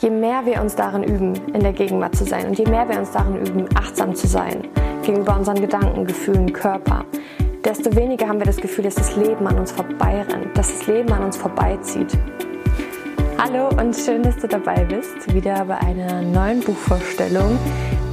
je 0.00 0.10
mehr 0.10 0.46
wir 0.46 0.62
uns 0.62 0.76
darin 0.76 1.02
üben, 1.04 1.34
in 1.52 1.60
der 1.60 1.74
Gegenwart 1.74 2.16
zu 2.16 2.24
sein 2.24 2.46
und 2.46 2.58
je 2.58 2.64
mehr 2.64 2.88
wir 2.88 2.98
uns 2.98 3.10
darin 3.10 3.36
üben, 3.36 3.68
achtsam 3.76 4.14
zu 4.14 4.26
sein 4.26 4.66
gegenüber 5.02 5.36
unseren 5.36 5.60
Gedanken, 5.60 6.06
Gefühlen, 6.06 6.52
Körper, 6.52 7.04
desto 7.64 7.94
weniger 7.94 8.26
haben 8.26 8.38
wir 8.38 8.46
das 8.46 8.56
Gefühl, 8.56 8.84
dass 8.84 8.94
das 8.94 9.16
Leben 9.16 9.46
an 9.46 9.58
uns 9.58 9.72
vorbeirennt, 9.72 10.56
dass 10.56 10.68
das 10.68 10.86
Leben 10.86 11.12
an 11.12 11.24
uns 11.24 11.36
vorbeizieht. 11.36 12.16
Hallo 13.38 13.68
und 13.68 13.94
schön, 13.94 14.22
dass 14.22 14.38
du 14.38 14.48
dabei 14.48 14.84
bist, 14.84 15.34
wieder 15.34 15.64
bei 15.66 15.76
einer 15.78 16.22
neuen 16.22 16.60
Buchvorstellung, 16.60 17.58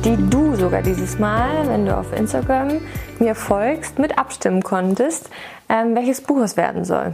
die 0.04 0.18
du 0.30 0.56
sogar 0.56 0.82
dieses 0.82 1.20
Mal, 1.20 1.68
wenn 1.68 1.86
du 1.86 1.98
auf 1.98 2.12
Instagram 2.18 2.80
mir 3.20 3.36
folgst, 3.36 3.98
mit 3.98 4.18
abstimmen 4.18 4.62
konntest, 4.62 5.30
ähm, 5.70 5.96
welches 5.96 6.22
Buch 6.22 6.42
es 6.42 6.58
werden 6.58 6.84
soll. 6.84 7.14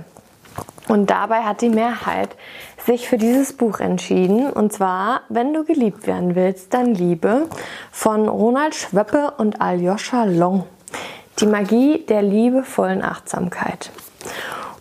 Und 0.88 1.10
dabei 1.10 1.44
hat 1.44 1.62
die 1.62 1.70
Mehrheit 1.70 2.36
sich 2.86 3.08
für 3.08 3.18
dieses 3.18 3.54
Buch 3.54 3.80
entschieden. 3.80 4.50
Und 4.50 4.74
zwar, 4.74 5.22
wenn 5.30 5.54
du 5.54 5.64
geliebt 5.64 6.08
werden 6.08 6.36
willst, 6.36 6.74
dann 6.74 6.94
Liebe 6.94 7.48
von 7.92 8.28
Ronald 8.28 8.76
Schwöppe 8.76 9.34
und 9.38 9.62
Aljoscha 9.62 10.26
Long. 10.26 10.66
Die 11.40 11.46
Magie 11.46 12.06
der 12.06 12.22
liebevollen 12.22 13.02
Achtsamkeit. 13.02 13.92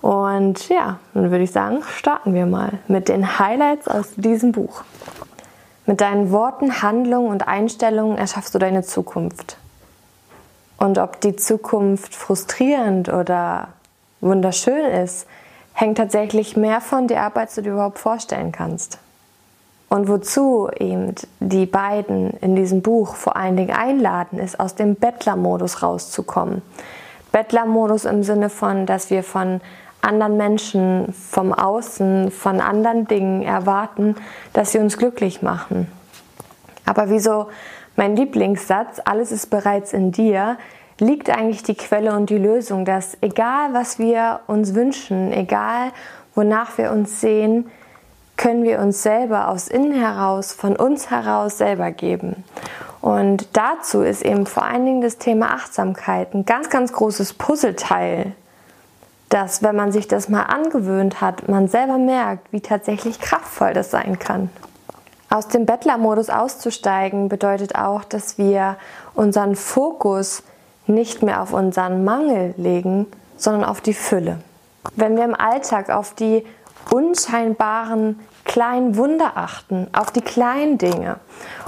Und 0.01 0.69
ja, 0.69 0.99
dann 1.15 1.31
würde 1.31 1.45
ich 1.45 1.53
sagen, 1.53 1.83
starten 1.97 2.35
wir 2.35 2.47
mal 2.47 2.73
mit 2.89 3.09
den 3.09 3.39
Highlights 3.39 3.87
aus 3.87 4.09
diesem 4.17 4.51
Buch. 4.51 4.83
Mit 5.87 6.01
deinen 6.01 6.33
Worten, 6.33 6.83
Handlungen 6.83 7.29
und 7.29 7.47
Einstellungen 7.47 8.19
erschaffst 8.19 8.55
du 8.55 8.59
deine 8.59 8.83
Zukunft. 8.83 9.57
Und 10.77 10.99
ob 10.99 11.21
die 11.21 11.37
Zukunft 11.37 12.15
frustrierend 12.15 13.09
oder 13.09 13.69
wunderschön 14.21 14.85
ist, 14.85 15.27
hängt 15.73 15.99
tatsächlich 15.99 16.57
mehr 16.57 16.81
von 16.81 17.09
dir 17.09 17.23
ab, 17.23 17.37
als 17.37 17.55
du 17.55 17.63
dir 17.63 17.73
überhaupt 17.73 17.99
vorstellen 17.99 18.53
kannst. 18.53 18.99
Und 19.89 20.09
wozu 20.09 20.71
eben 20.79 21.15
die 21.41 21.67
beiden 21.67 22.31
in 22.41 22.57
diesem 22.57 22.81
Buch 22.81 23.15
vor 23.15 23.37
allen 23.37 23.57
Dingen 23.57 23.75
einladen, 23.75 24.39
ist 24.39 24.59
aus 24.59 24.75
dem 24.75 24.95
Bettlermodus 24.95 25.83
rauszukommen. 25.83 26.63
Bettlermodus 27.31 28.07
im 28.07 28.23
Sinne 28.23 28.49
von, 28.49 28.87
dass 28.87 29.11
wir 29.11 29.23
von 29.23 29.61
anderen 30.01 30.37
Menschen, 30.37 31.13
vom 31.13 31.53
Außen, 31.53 32.31
von 32.31 32.61
anderen 32.61 33.07
Dingen 33.07 33.43
erwarten, 33.43 34.17
dass 34.53 34.73
sie 34.73 34.79
uns 34.79 34.97
glücklich 34.97 35.43
machen. 35.43 35.91
Aber 36.85 37.11
wieso 37.11 37.49
mein 37.97 38.17
Lieblingssatz, 38.17 39.01
alles 39.05 39.31
ist 39.31 39.51
bereits 39.51 39.93
in 39.93 40.11
dir, 40.11 40.57
liegt 41.03 41.31
eigentlich 41.31 41.63
die 41.65 41.75
Quelle 41.75 42.15
und 42.15 42.31
die 42.31 42.39
Lösung, 42.39 42.85
dass 42.85 43.19
egal 43.21 43.75
was 43.75 43.99
wir 43.99 44.41
uns 44.47 44.75
wünschen, 44.75 45.33
egal 45.33 45.91
wonach 46.35 46.79
wir 46.79 46.93
uns 46.93 47.21
sehen, 47.21 47.71
können 48.37 48.63
wir 48.63 48.79
uns 48.81 49.03
selber 49.03 49.49
aus 49.49 49.69
innen 49.69 49.93
heraus, 49.93 50.53
von 50.53 50.77
uns 50.77 51.11
heraus 51.11 51.59
selber 51.59 51.91
geben. 51.91 52.45
Und 53.01 53.49
dazu 53.57 54.03
ist 54.03 54.23
eben 54.23 54.47
vor 54.47 54.65
allen 54.65 54.87
Dingen 54.87 55.01
das 55.01 55.19
Thema 55.19 55.55
Achtsamkeit 55.55 56.35
ein 56.35 56.45
ganz, 56.45 56.71
ganz 56.71 56.93
großes 56.93 57.35
Puzzleteil, 57.35 58.33
dass 59.29 59.63
wenn 59.63 59.75
man 59.75 59.91
sich 59.91 60.07
das 60.07 60.29
mal 60.29 60.43
angewöhnt 60.43 61.21
hat, 61.21 61.49
man 61.49 61.67
selber 61.67 61.99
merkt, 61.99 62.53
wie 62.53 62.61
tatsächlich 62.61 63.21
kraftvoll 63.21 63.73
das 63.73 63.91
sein 63.91 64.19
kann. 64.19 64.51
Aus 65.31 65.49
dem 65.49 65.67
Bettlermodus 65.67 66.31
auszusteigen 66.31 67.29
bedeutet 67.29 67.75
auch, 67.75 68.05
dass 68.05 68.39
wir 68.39 68.77
unseren 69.15 69.57
Fokus 69.57 70.43
nicht 70.95 71.23
mehr 71.23 71.43
auf 71.43 71.53
unseren 71.53 72.05
Mangel 72.05 72.55
legen, 72.57 73.07
sondern 73.37 73.65
auf 73.65 73.81
die 73.81 73.95
Fülle. 73.95 74.39
Wenn 74.97 75.17
wir 75.17 75.25
im 75.25 75.35
Alltag 75.35 75.91
auf 75.91 76.15
die 76.15 76.45
unscheinbaren 76.91 78.21
kleinen 78.45 78.97
Wunder 78.97 79.33
achten, 79.37 79.89
auf 79.93 80.11
die 80.11 80.21
kleinen 80.21 80.79
Dinge 80.79 81.17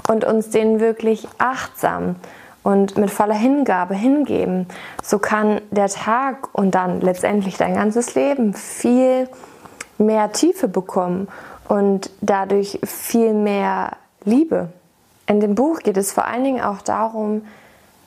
und 0.09 0.25
uns 0.25 0.49
denen 0.49 0.79
wirklich 0.79 1.27
achtsam 1.37 2.15
und 2.63 2.97
mit 2.97 3.11
voller 3.11 3.35
Hingabe 3.35 3.95
hingeben, 3.95 4.67
so 5.01 5.19
kann 5.19 5.61
der 5.71 5.87
Tag 5.87 6.49
und 6.53 6.75
dann 6.75 7.01
letztendlich 7.01 7.57
dein 7.57 7.75
ganzes 7.75 8.15
Leben 8.15 8.53
viel 8.53 9.29
mehr 9.97 10.31
Tiefe 10.31 10.67
bekommen 10.67 11.27
und 11.67 12.09
dadurch 12.21 12.79
viel 12.83 13.33
mehr 13.33 13.91
Liebe. 14.25 14.69
In 15.27 15.39
dem 15.39 15.55
Buch 15.55 15.79
geht 15.79 15.97
es 15.97 16.11
vor 16.11 16.25
allen 16.25 16.43
Dingen 16.43 16.61
auch 16.61 16.81
darum, 16.81 17.43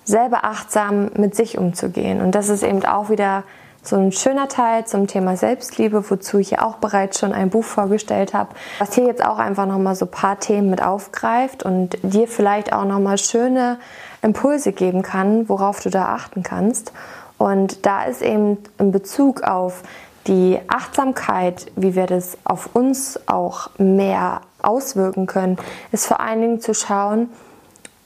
selber 0.09 0.45
achtsam 0.45 1.11
mit 1.17 1.35
sich 1.35 1.59
umzugehen. 1.59 2.21
Und 2.23 2.35
das 2.35 2.49
ist 2.49 2.63
eben 2.63 2.85
auch 2.85 3.11
wieder 3.11 3.45
so 3.83 3.97
ein 3.97 4.11
schöner 4.11 4.49
Teil 4.49 4.87
zum 4.87 5.07
Thema 5.07 5.37
Selbstliebe, 5.37 6.11
wozu 6.11 6.39
ich 6.39 6.51
ja 6.51 6.63
auch 6.63 6.77
bereits 6.77 7.21
schon 7.21 7.33
ein 7.33 7.51
Buch 7.51 7.65
vorgestellt 7.65 8.35
habe, 8.35 8.51
was 8.79 8.95
hier 8.95 9.05
jetzt 9.05 9.25
auch 9.25 9.39
einfach 9.39 9.67
nochmal 9.67 9.95
so 9.95 10.07
ein 10.07 10.11
paar 10.11 10.41
Themen 10.41 10.71
mit 10.71 10.83
aufgreift 10.83 11.63
und 11.63 11.99
dir 12.03 12.27
vielleicht 12.27 12.73
auch 12.73 12.85
nochmal 12.85 13.19
schöne 13.19 13.79
Impulse 14.23 14.73
geben 14.73 15.03
kann, 15.03 15.49
worauf 15.49 15.81
du 15.81 15.91
da 15.91 16.07
achten 16.07 16.43
kannst. 16.43 16.93
Und 17.37 17.87
da 17.87 18.05
ist 18.05 18.23
eben 18.23 18.59
in 18.79 18.91
Bezug 18.91 19.43
auf 19.43 19.83
die 20.27 20.59
Achtsamkeit, 20.69 21.67
wie 21.77 21.95
wir 21.95 22.07
das 22.07 22.37
auf 22.45 22.71
uns 22.75 23.21
auch 23.27 23.71
mehr 23.79 24.41
auswirken 24.61 25.27
können, 25.27 25.57
ist 25.93 26.07
vor 26.07 26.21
allen 26.21 26.41
Dingen 26.41 26.61
zu 26.61 26.75
schauen, 26.75 27.31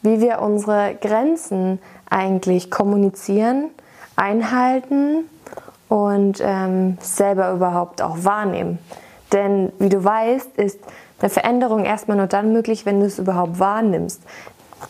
wie 0.03 0.21
wir 0.21 0.41
unsere 0.41 0.95
Grenzen 1.01 1.79
eigentlich 2.11 2.71
kommunizieren, 2.71 3.71
einhalten 4.17 5.25
und 5.89 6.41
ähm, 6.41 6.99
selber 7.01 7.53
überhaupt 7.53 8.03
auch 8.03 8.25
wahrnehmen. 8.25 8.79
Denn 9.33 9.73
wie 9.79 9.89
du 9.89 10.03
weißt, 10.05 10.57
ist 10.57 10.81
eine 11.21 11.31
Veränderung 11.31 11.85
erstmal 11.85 12.17
nur 12.17 12.27
dann 12.27 12.53
möglich, 12.53 12.85
wenn 12.85 13.01
du 13.01 13.07
es 13.07 13.19
überhaupt 13.19 13.59
wahrnimmst, 13.59 14.21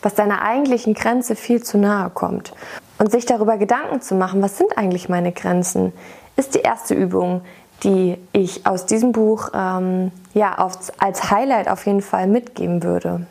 was 0.01 0.15
deiner 0.15 0.43
eigentlichen 0.43 0.95
Grenze 0.95 1.37
viel 1.37 1.63
zu 1.63 1.79
nahe 1.79 2.11
kommt. 2.11 2.53
Und 2.99 3.11
sich 3.11 3.27
darüber 3.27 3.57
Gedanken 3.57 4.01
zu 4.01 4.15
machen, 4.15 4.43
was 4.43 4.59
sind 4.59 4.77
eigentlich 4.79 5.09
meine 5.09 5.33
Grenzen, 5.33 5.93
ist 6.37 6.55
die 6.55 6.61
erste 6.61 6.95
Übung, 6.95 7.43
die 7.85 8.17
ich 8.33 8.67
aus 8.67 8.87
diesem 8.87 9.13
Buch 9.13 9.51
ähm, 9.55 10.13
ja, 10.35 10.55
als 10.99 11.31
Highlight 11.31 11.69
auf 11.69 11.85
jeden 11.87 12.03
Fall 12.03 12.27
mitgeben 12.27 12.83
würde. 12.83 13.27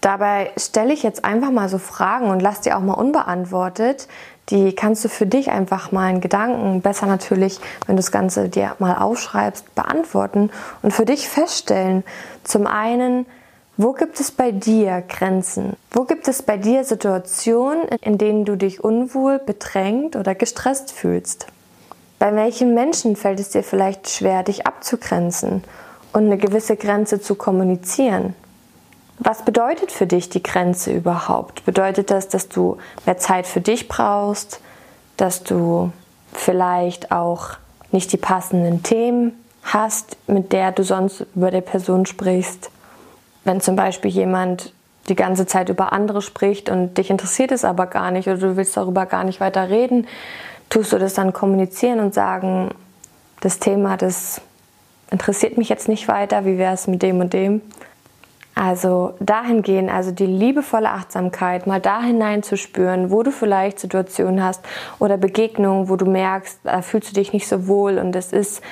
Dabei 0.00 0.50
stelle 0.56 0.94
ich 0.94 1.02
jetzt 1.02 1.24
einfach 1.24 1.50
mal 1.50 1.68
so 1.68 1.78
Fragen 1.78 2.30
und 2.30 2.40
lass 2.40 2.60
die 2.62 2.72
auch 2.72 2.80
mal 2.80 2.94
unbeantwortet. 2.94 4.08
Die 4.48 4.74
kannst 4.74 5.04
du 5.04 5.08
für 5.08 5.26
dich 5.26 5.50
einfach 5.50 5.92
mal 5.92 6.10
in 6.10 6.20
Gedanken, 6.20 6.80
besser 6.80 7.06
natürlich, 7.06 7.60
wenn 7.86 7.96
du 7.96 8.00
das 8.00 8.10
Ganze 8.10 8.48
dir 8.48 8.74
mal 8.78 8.96
aufschreibst, 8.96 9.74
beantworten 9.74 10.50
und 10.82 10.92
für 10.92 11.04
dich 11.04 11.28
feststellen. 11.28 12.02
Zum 12.44 12.66
einen, 12.66 13.26
wo 13.76 13.92
gibt 13.92 14.18
es 14.20 14.30
bei 14.30 14.52
dir 14.52 15.02
Grenzen? 15.06 15.76
Wo 15.90 16.04
gibt 16.04 16.28
es 16.28 16.42
bei 16.42 16.56
dir 16.56 16.84
Situationen, 16.84 17.86
in 18.00 18.18
denen 18.18 18.44
du 18.44 18.56
dich 18.56 18.82
unwohl, 18.82 19.38
bedrängt 19.38 20.16
oder 20.16 20.34
gestresst 20.34 20.92
fühlst? 20.92 21.46
Bei 22.18 22.34
welchen 22.34 22.74
Menschen 22.74 23.16
fällt 23.16 23.38
es 23.38 23.50
dir 23.50 23.62
vielleicht 23.62 24.08
schwer, 24.08 24.42
dich 24.42 24.66
abzugrenzen 24.66 25.62
und 26.12 26.26
eine 26.26 26.38
gewisse 26.38 26.76
Grenze 26.76 27.20
zu 27.20 27.34
kommunizieren? 27.34 28.34
Was 29.22 29.42
bedeutet 29.44 29.92
für 29.92 30.06
dich 30.06 30.30
die 30.30 30.42
Grenze 30.42 30.92
überhaupt? 30.92 31.66
Bedeutet 31.66 32.10
das, 32.10 32.28
dass 32.28 32.48
du 32.48 32.78
mehr 33.04 33.18
Zeit 33.18 33.46
für 33.46 33.60
dich 33.60 33.86
brauchst, 33.86 34.60
dass 35.18 35.42
du 35.42 35.92
vielleicht 36.32 37.12
auch 37.12 37.50
nicht 37.92 38.12
die 38.12 38.16
passenden 38.16 38.82
Themen 38.82 39.32
hast, 39.62 40.16
mit 40.26 40.52
der 40.52 40.72
du 40.72 40.84
sonst 40.84 41.26
über 41.36 41.50
der 41.50 41.60
Person 41.60 42.06
sprichst? 42.06 42.70
Wenn 43.44 43.60
zum 43.60 43.76
Beispiel 43.76 44.10
jemand 44.10 44.72
die 45.10 45.16
ganze 45.16 45.44
Zeit 45.44 45.68
über 45.68 45.92
andere 45.92 46.22
spricht 46.22 46.70
und 46.70 46.96
dich 46.96 47.10
interessiert 47.10 47.52
es 47.52 47.62
aber 47.66 47.86
gar 47.86 48.10
nicht 48.12 48.26
oder 48.26 48.38
du 48.38 48.56
willst 48.56 48.74
darüber 48.74 49.04
gar 49.04 49.24
nicht 49.24 49.40
weiter 49.40 49.68
reden, 49.68 50.06
tust 50.70 50.94
du 50.94 50.98
das 50.98 51.12
dann 51.12 51.34
kommunizieren 51.34 52.00
und 52.00 52.14
sagen, 52.14 52.70
das 53.42 53.58
Thema, 53.58 53.98
das 53.98 54.40
interessiert 55.10 55.58
mich 55.58 55.68
jetzt 55.68 55.88
nicht 55.88 56.08
weiter, 56.08 56.46
wie 56.46 56.56
wäre 56.56 56.72
es 56.72 56.86
mit 56.86 57.02
dem 57.02 57.20
und 57.20 57.34
dem? 57.34 57.60
Also 58.54 59.14
dahin 59.20 59.62
gehen, 59.62 59.88
also 59.88 60.10
die 60.10 60.26
liebevolle 60.26 60.90
Achtsamkeit, 60.90 61.66
mal 61.66 61.80
da 61.80 62.02
hineinzuspüren, 62.02 63.10
wo 63.10 63.22
du 63.22 63.30
vielleicht 63.30 63.78
Situationen 63.78 64.42
hast 64.42 64.62
oder 64.98 65.16
Begegnungen, 65.16 65.88
wo 65.88 65.96
du 65.96 66.04
merkst, 66.04 66.60
da 66.64 66.82
fühlst 66.82 67.10
du 67.10 67.14
dich 67.14 67.32
nicht 67.32 67.48
so 67.48 67.68
wohl 67.68 67.96
und 67.98 68.14
es 68.16 68.32
ist 68.32 68.62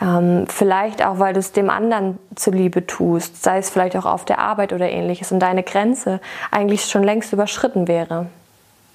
ähm, 0.00 0.46
vielleicht 0.48 1.04
auch, 1.04 1.18
weil 1.18 1.32
du 1.32 1.40
es 1.40 1.52
dem 1.52 1.70
anderen 1.70 2.18
zuliebe 2.34 2.86
tust, 2.86 3.42
sei 3.42 3.58
es 3.58 3.70
vielleicht 3.70 3.96
auch 3.96 4.06
auf 4.06 4.24
der 4.24 4.38
Arbeit 4.38 4.72
oder 4.72 4.88
ähnliches 4.88 5.32
und 5.32 5.40
deine 5.40 5.62
Grenze 5.62 6.20
eigentlich 6.50 6.84
schon 6.84 7.02
längst 7.02 7.32
überschritten 7.32 7.88
wäre. 7.88 8.26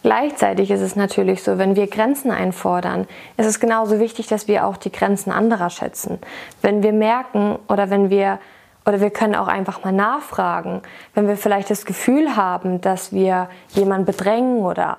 Gleichzeitig 0.02 0.72
ist 0.72 0.82
es 0.82 0.96
natürlich 0.96 1.44
so, 1.44 1.58
wenn 1.58 1.76
wir 1.76 1.88
Grenzen 1.88 2.32
einfordern, 2.32 3.06
ist 3.36 3.48
es 3.48 3.60
genauso 3.60 4.00
wichtig, 4.00 4.28
dass 4.28 4.48
wir 4.48 4.66
auch 4.66 4.78
die 4.78 4.92
Grenzen 4.92 5.32
anderer 5.32 5.70
schätzen. 5.70 6.20
Wenn 6.62 6.84
wir 6.84 6.94
merken 6.94 7.58
oder 7.68 7.90
wenn 7.90 8.10
wir 8.10 8.40
oder 8.90 9.02
wir 9.02 9.12
können 9.12 9.36
auch 9.36 9.48
einfach 9.48 9.84
mal 9.84 9.92
nachfragen, 9.92 10.82
wenn 11.14 11.28
wir 11.28 11.38
vielleicht 11.38 11.70
das 11.70 11.86
Gefühl 11.86 12.36
haben, 12.36 12.82
dass 12.82 13.14
wir 13.14 13.48
jemanden 13.70 14.06
bedrängen 14.06 14.62
oder 14.64 14.98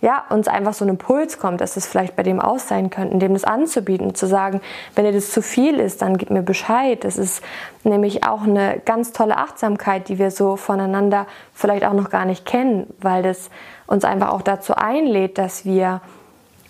ja, 0.00 0.24
uns 0.30 0.48
einfach 0.48 0.72
so 0.72 0.84
ein 0.84 0.88
Impuls 0.88 1.38
kommt, 1.38 1.60
dass 1.60 1.76
es 1.76 1.86
vielleicht 1.86 2.16
bei 2.16 2.24
dem 2.24 2.40
aus 2.40 2.66
sein 2.66 2.90
könnte, 2.90 3.18
dem 3.18 3.34
das 3.34 3.44
anzubieten, 3.44 4.16
zu 4.16 4.26
sagen, 4.26 4.60
wenn 4.96 5.04
dir 5.04 5.12
das 5.12 5.30
zu 5.30 5.42
viel 5.42 5.78
ist, 5.78 6.02
dann 6.02 6.16
gib 6.16 6.30
mir 6.30 6.42
Bescheid. 6.42 7.04
Das 7.04 7.18
ist 7.18 7.40
nämlich 7.84 8.24
auch 8.26 8.42
eine 8.42 8.82
ganz 8.84 9.12
tolle 9.12 9.36
Achtsamkeit, 9.36 10.08
die 10.08 10.18
wir 10.18 10.32
so 10.32 10.56
voneinander 10.56 11.26
vielleicht 11.54 11.84
auch 11.84 11.92
noch 11.92 12.10
gar 12.10 12.24
nicht 12.24 12.44
kennen, 12.44 12.92
weil 13.00 13.22
das 13.22 13.48
uns 13.86 14.04
einfach 14.04 14.32
auch 14.32 14.42
dazu 14.42 14.74
einlädt, 14.74 15.38
dass 15.38 15.64
wir 15.64 16.00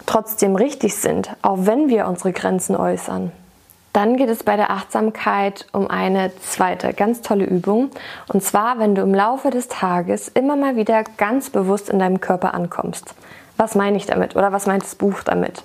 trotzdem 0.05 0.57
richtig 0.57 0.95
sind, 0.97 1.31
auch 1.41 1.59
wenn 1.61 1.89
wir 1.89 2.07
unsere 2.07 2.33
Grenzen 2.33 2.77
äußern. 2.77 3.33
Dann 3.93 4.17
geht 4.17 4.29
es 4.29 4.45
bei 4.45 4.57
der 4.57 4.71
Achtsamkeit 4.71 5.67
um 5.73 5.91
eine 5.91 6.31
zweite 6.39 6.93
ganz 6.93 7.23
tolle 7.23 7.45
Übung. 7.45 7.91
Und 8.33 8.43
zwar, 8.43 8.79
wenn 8.79 8.95
du 8.95 9.03
im 9.03 9.15
Laufe 9.15 9.51
des 9.51 9.67
Tages 9.69 10.29
immer 10.29 10.55
mal 10.55 10.77
wieder 10.77 11.03
ganz 11.17 11.51
bewusst 11.51 11.91
in 11.91 11.99
deinem 11.99 12.21
Körper 12.21 12.55
ankommst. 12.55 13.15
Was 13.57 13.75
meine 13.75 13.97
ich 13.97 14.07
damit 14.07 14.37
oder 14.37 14.53
was 14.53 14.67
meint 14.67 14.85
das 14.85 14.95
Buch 14.95 15.23
damit? 15.25 15.63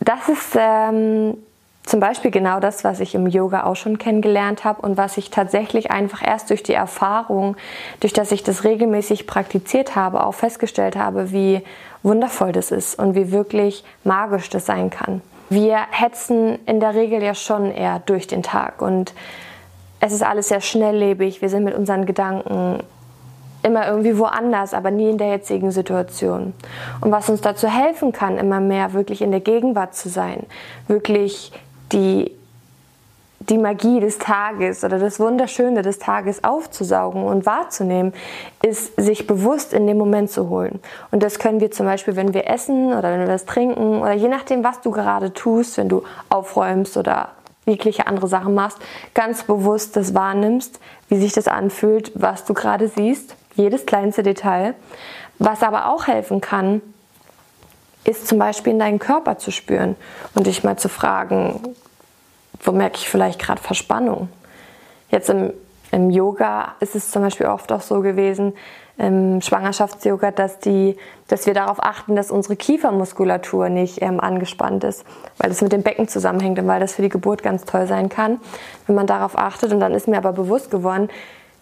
Das 0.00 0.28
ist 0.28 0.56
ähm, 0.58 1.36
zum 1.84 2.00
Beispiel 2.00 2.30
genau 2.30 2.60
das, 2.60 2.82
was 2.82 3.00
ich 3.00 3.14
im 3.14 3.26
Yoga 3.26 3.64
auch 3.64 3.76
schon 3.76 3.98
kennengelernt 3.98 4.64
habe 4.64 4.82
und 4.82 4.96
was 4.96 5.18
ich 5.18 5.30
tatsächlich 5.30 5.90
einfach 5.90 6.26
erst 6.26 6.50
durch 6.50 6.62
die 6.62 6.74
Erfahrung, 6.74 7.56
durch 8.00 8.12
das 8.12 8.32
ich 8.32 8.42
das 8.42 8.64
regelmäßig 8.64 9.26
praktiziert 9.26 9.94
habe, 9.96 10.24
auch 10.24 10.34
festgestellt 10.34 10.96
habe, 10.96 11.30
wie 11.30 11.62
wundervoll 12.02 12.52
das 12.52 12.70
ist 12.72 12.98
und 12.98 13.14
wie 13.14 13.30
wirklich 13.30 13.84
magisch 14.02 14.48
das 14.48 14.66
sein 14.66 14.90
kann. 14.90 15.20
Wir 15.48 15.78
hetzen 15.90 16.58
in 16.66 16.80
der 16.80 16.94
Regel 16.94 17.22
ja 17.22 17.34
schon 17.34 17.70
eher 17.70 18.00
durch 18.00 18.26
den 18.26 18.42
Tag 18.42 18.82
und 18.82 19.14
es 20.00 20.12
ist 20.12 20.22
alles 20.22 20.48
sehr 20.48 20.60
schnelllebig. 20.60 21.40
Wir 21.40 21.48
sind 21.48 21.64
mit 21.64 21.74
unseren 21.74 22.04
Gedanken 22.04 22.80
immer 23.62 23.88
irgendwie 23.88 24.18
woanders, 24.18 24.74
aber 24.74 24.90
nie 24.90 25.10
in 25.10 25.18
der 25.18 25.28
jetzigen 25.28 25.70
Situation. 25.72 26.52
Und 27.00 27.10
was 27.10 27.28
uns 27.28 27.40
dazu 27.40 27.68
helfen 27.68 28.12
kann, 28.12 28.38
immer 28.38 28.60
mehr 28.60 28.92
wirklich 28.92 29.22
in 29.22 29.30
der 29.30 29.40
Gegenwart 29.40 29.94
zu 29.94 30.08
sein, 30.08 30.44
wirklich 30.86 31.52
die 31.92 32.35
die 33.48 33.58
Magie 33.58 34.00
des 34.00 34.18
Tages 34.18 34.82
oder 34.82 34.98
das 34.98 35.20
Wunderschöne 35.20 35.82
des 35.82 35.98
Tages 35.98 36.42
aufzusaugen 36.42 37.24
und 37.24 37.46
wahrzunehmen, 37.46 38.12
ist 38.62 39.00
sich 39.00 39.26
bewusst 39.26 39.72
in 39.72 39.86
den 39.86 39.96
Moment 39.96 40.30
zu 40.30 40.48
holen. 40.48 40.80
Und 41.10 41.22
das 41.22 41.38
können 41.38 41.60
wir 41.60 41.70
zum 41.70 41.86
Beispiel, 41.86 42.16
wenn 42.16 42.34
wir 42.34 42.48
essen 42.48 42.92
oder 42.92 43.12
wenn 43.12 43.20
wir 43.20 43.26
das 43.26 43.44
trinken 43.44 44.00
oder 44.00 44.12
je 44.12 44.28
nachdem, 44.28 44.64
was 44.64 44.80
du 44.80 44.90
gerade 44.90 45.32
tust, 45.32 45.78
wenn 45.78 45.88
du 45.88 46.02
aufräumst 46.28 46.96
oder 46.96 47.28
jegliche 47.66 48.06
andere 48.06 48.28
Sachen 48.28 48.54
machst, 48.54 48.78
ganz 49.14 49.42
bewusst 49.42 49.96
das 49.96 50.14
wahrnimmst, 50.14 50.80
wie 51.08 51.18
sich 51.18 51.32
das 51.32 51.48
anfühlt, 51.48 52.12
was 52.14 52.44
du 52.44 52.54
gerade 52.54 52.88
siehst, 52.88 53.34
jedes 53.54 53.86
kleinste 53.86 54.22
Detail. 54.22 54.74
Was 55.38 55.62
aber 55.62 55.90
auch 55.90 56.06
helfen 56.06 56.40
kann, 56.40 56.80
ist 58.04 58.28
zum 58.28 58.38
Beispiel 58.38 58.72
in 58.72 58.78
deinen 58.78 58.98
Körper 58.98 59.38
zu 59.38 59.50
spüren 59.50 59.96
und 60.34 60.46
dich 60.46 60.64
mal 60.64 60.76
zu 60.76 60.88
fragen, 60.88 61.60
wo 62.66 62.72
merke 62.72 62.96
ich 62.96 63.08
vielleicht 63.08 63.40
gerade 63.40 63.62
Verspannung? 63.62 64.28
Jetzt 65.10 65.30
im, 65.30 65.52
im 65.92 66.10
Yoga 66.10 66.74
ist 66.80 66.94
es 66.94 67.10
zum 67.10 67.22
Beispiel 67.22 67.46
oft 67.46 67.72
auch 67.72 67.80
so 67.80 68.00
gewesen, 68.00 68.52
im 68.98 69.42
Schwangerschafts-Yoga, 69.42 70.30
dass, 70.30 70.58
dass 71.28 71.46
wir 71.46 71.54
darauf 71.54 71.82
achten, 71.82 72.16
dass 72.16 72.30
unsere 72.30 72.56
Kiefermuskulatur 72.56 73.68
nicht 73.68 74.00
ähm, 74.00 74.20
angespannt 74.20 74.84
ist, 74.84 75.04
weil 75.36 75.50
das 75.50 75.60
mit 75.60 75.72
dem 75.72 75.82
Becken 75.82 76.08
zusammenhängt 76.08 76.58
und 76.58 76.66
weil 76.66 76.80
das 76.80 76.94
für 76.94 77.02
die 77.02 77.10
Geburt 77.10 77.42
ganz 77.42 77.64
toll 77.64 77.86
sein 77.86 78.08
kann, 78.08 78.40
wenn 78.86 78.96
man 78.96 79.06
darauf 79.06 79.36
achtet. 79.36 79.72
Und 79.72 79.80
dann 79.80 79.92
ist 79.92 80.08
mir 80.08 80.16
aber 80.16 80.32
bewusst 80.32 80.70
geworden, 80.70 81.10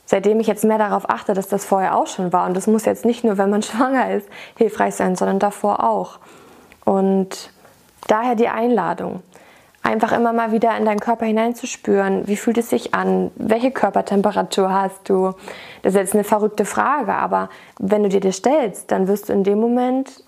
seitdem 0.06 0.39
ich 0.39 0.47
jetzt 0.47 0.65
mehr 0.65 0.79
darauf 0.79 1.11
achte, 1.11 1.35
dass 1.35 1.49
das 1.49 1.65
vorher 1.65 1.97
auch 1.97 2.06
schon 2.06 2.33
war. 2.33 2.47
Und 2.47 2.56
das 2.56 2.69
muss 2.69 2.85
jetzt 2.85 3.05
nicht 3.05 3.25
nur, 3.25 3.37
wenn 3.37 3.51
man 3.51 3.62
schwanger 3.65 4.12
ist, 4.12 4.29
hilfreich 4.56 4.95
sein, 4.95 5.17
sondern 5.17 5.41
davor 5.41 5.83
auch. 5.83 6.19
Und 6.85 7.51
daher 8.06 8.37
die 8.37 8.49
Einladung 8.49 9.23
einfach 9.84 10.12
immer 10.12 10.32
mal 10.32 10.50
wieder 10.50 10.76
in 10.76 10.86
deinen 10.86 10.98
Körper 10.98 11.26
hineinzuspüren. 11.26 12.26
Wie 12.26 12.36
fühlt 12.36 12.58
es 12.58 12.70
sich 12.70 12.94
an? 12.94 13.31
Welche 13.36 13.70
Körpertemperatur 13.70 14.72
hast 14.72 15.08
du? 15.08 15.34
Das 15.82 15.94
ist 15.94 16.00
jetzt 16.00 16.14
eine 16.14 16.25
verrückte 16.25 16.64
Frage, 16.64 17.14
aber 17.14 17.50
wenn 17.78 18.02
du 18.02 18.08
dir 18.08 18.20
das 18.20 18.36
stellst, 18.36 18.90
dann 18.90 19.06
wirst 19.06 19.28
du 19.28 19.34
in 19.34 19.44
dem 19.44 19.60
Moment 19.60 20.25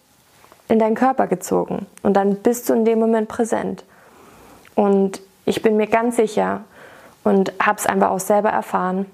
in 0.68 0.78
deinen 0.78 0.94
Körper 0.94 1.26
gezogen 1.26 1.86
und 2.02 2.14
dann 2.14 2.36
bist 2.36 2.68
du 2.68 2.74
in 2.74 2.84
dem 2.84 2.98
Moment 2.98 3.28
präsent. 3.28 3.84
Und 4.74 5.22
ich 5.46 5.62
bin 5.62 5.76
mir 5.76 5.86
ganz 5.86 6.16
sicher 6.16 6.62
und 7.24 7.52
habe 7.60 7.78
es 7.78 7.86
einfach 7.86 8.10
auch 8.10 8.20
selber 8.20 8.50
erfahren, 8.50 9.06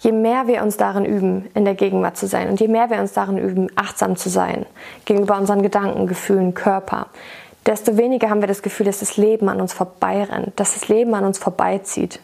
je 0.00 0.12
mehr 0.12 0.46
wir 0.46 0.62
uns 0.62 0.76
darin 0.76 1.04
üben, 1.04 1.50
in 1.54 1.64
der 1.64 1.74
Gegenwart 1.74 2.16
zu 2.16 2.28
sein 2.28 2.48
und 2.48 2.60
je 2.60 2.68
mehr 2.68 2.90
wir 2.90 3.00
uns 3.00 3.12
darin 3.12 3.38
üben, 3.38 3.68
achtsam 3.74 4.14
zu 4.16 4.28
sein 4.28 4.66
gegenüber 5.04 5.36
unseren 5.36 5.62
Gedanken, 5.62 6.06
Gefühlen, 6.06 6.54
Körper, 6.54 7.06
desto 7.68 7.98
weniger 7.98 8.30
haben 8.30 8.40
wir 8.40 8.48
das 8.48 8.62
Gefühl, 8.62 8.86
dass 8.86 9.00
das 9.00 9.18
Leben 9.18 9.48
an 9.48 9.60
uns 9.60 9.74
vorbeirennt, 9.74 10.58
dass 10.58 10.74
das 10.74 10.88
Leben 10.88 11.14
an 11.14 11.24
uns 11.24 11.38
vorbeizieht. 11.38 12.18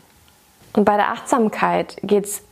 Und 0.72 0.84
bei 0.84 0.96
der 0.96 1.10
Achtsamkeit 1.10 1.98
geht 2.02 2.24
es 2.24 2.42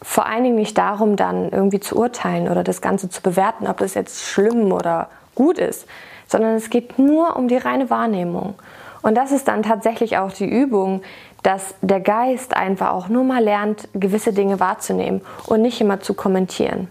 vor 0.00 0.26
allen 0.26 0.44
Dingen 0.44 0.56
nicht 0.56 0.78
darum, 0.78 1.16
dann 1.16 1.50
irgendwie 1.50 1.80
zu 1.80 1.96
urteilen 1.96 2.48
oder 2.48 2.62
das 2.62 2.80
Ganze 2.80 3.10
zu 3.10 3.20
bewerten, 3.20 3.66
ob 3.66 3.78
das 3.78 3.94
jetzt 3.94 4.22
schlimm 4.22 4.72
oder 4.72 5.08
gut 5.34 5.58
ist, 5.58 5.86
sondern 6.28 6.54
es 6.54 6.70
geht 6.70 6.98
nur 6.98 7.36
um 7.36 7.48
die 7.48 7.56
reine 7.56 7.90
Wahrnehmung. 7.90 8.54
Und 9.02 9.16
das 9.16 9.32
ist 9.32 9.48
dann 9.48 9.64
tatsächlich 9.64 10.16
auch 10.18 10.32
die 10.32 10.48
Übung, 10.48 11.02
dass 11.42 11.74
der 11.80 12.00
Geist 12.00 12.56
einfach 12.56 12.92
auch 12.92 13.08
nur 13.08 13.24
mal 13.24 13.42
lernt, 13.42 13.88
gewisse 13.92 14.32
Dinge 14.32 14.60
wahrzunehmen 14.60 15.20
und 15.46 15.62
nicht 15.62 15.80
immer 15.80 16.00
zu 16.00 16.14
kommentieren. 16.14 16.88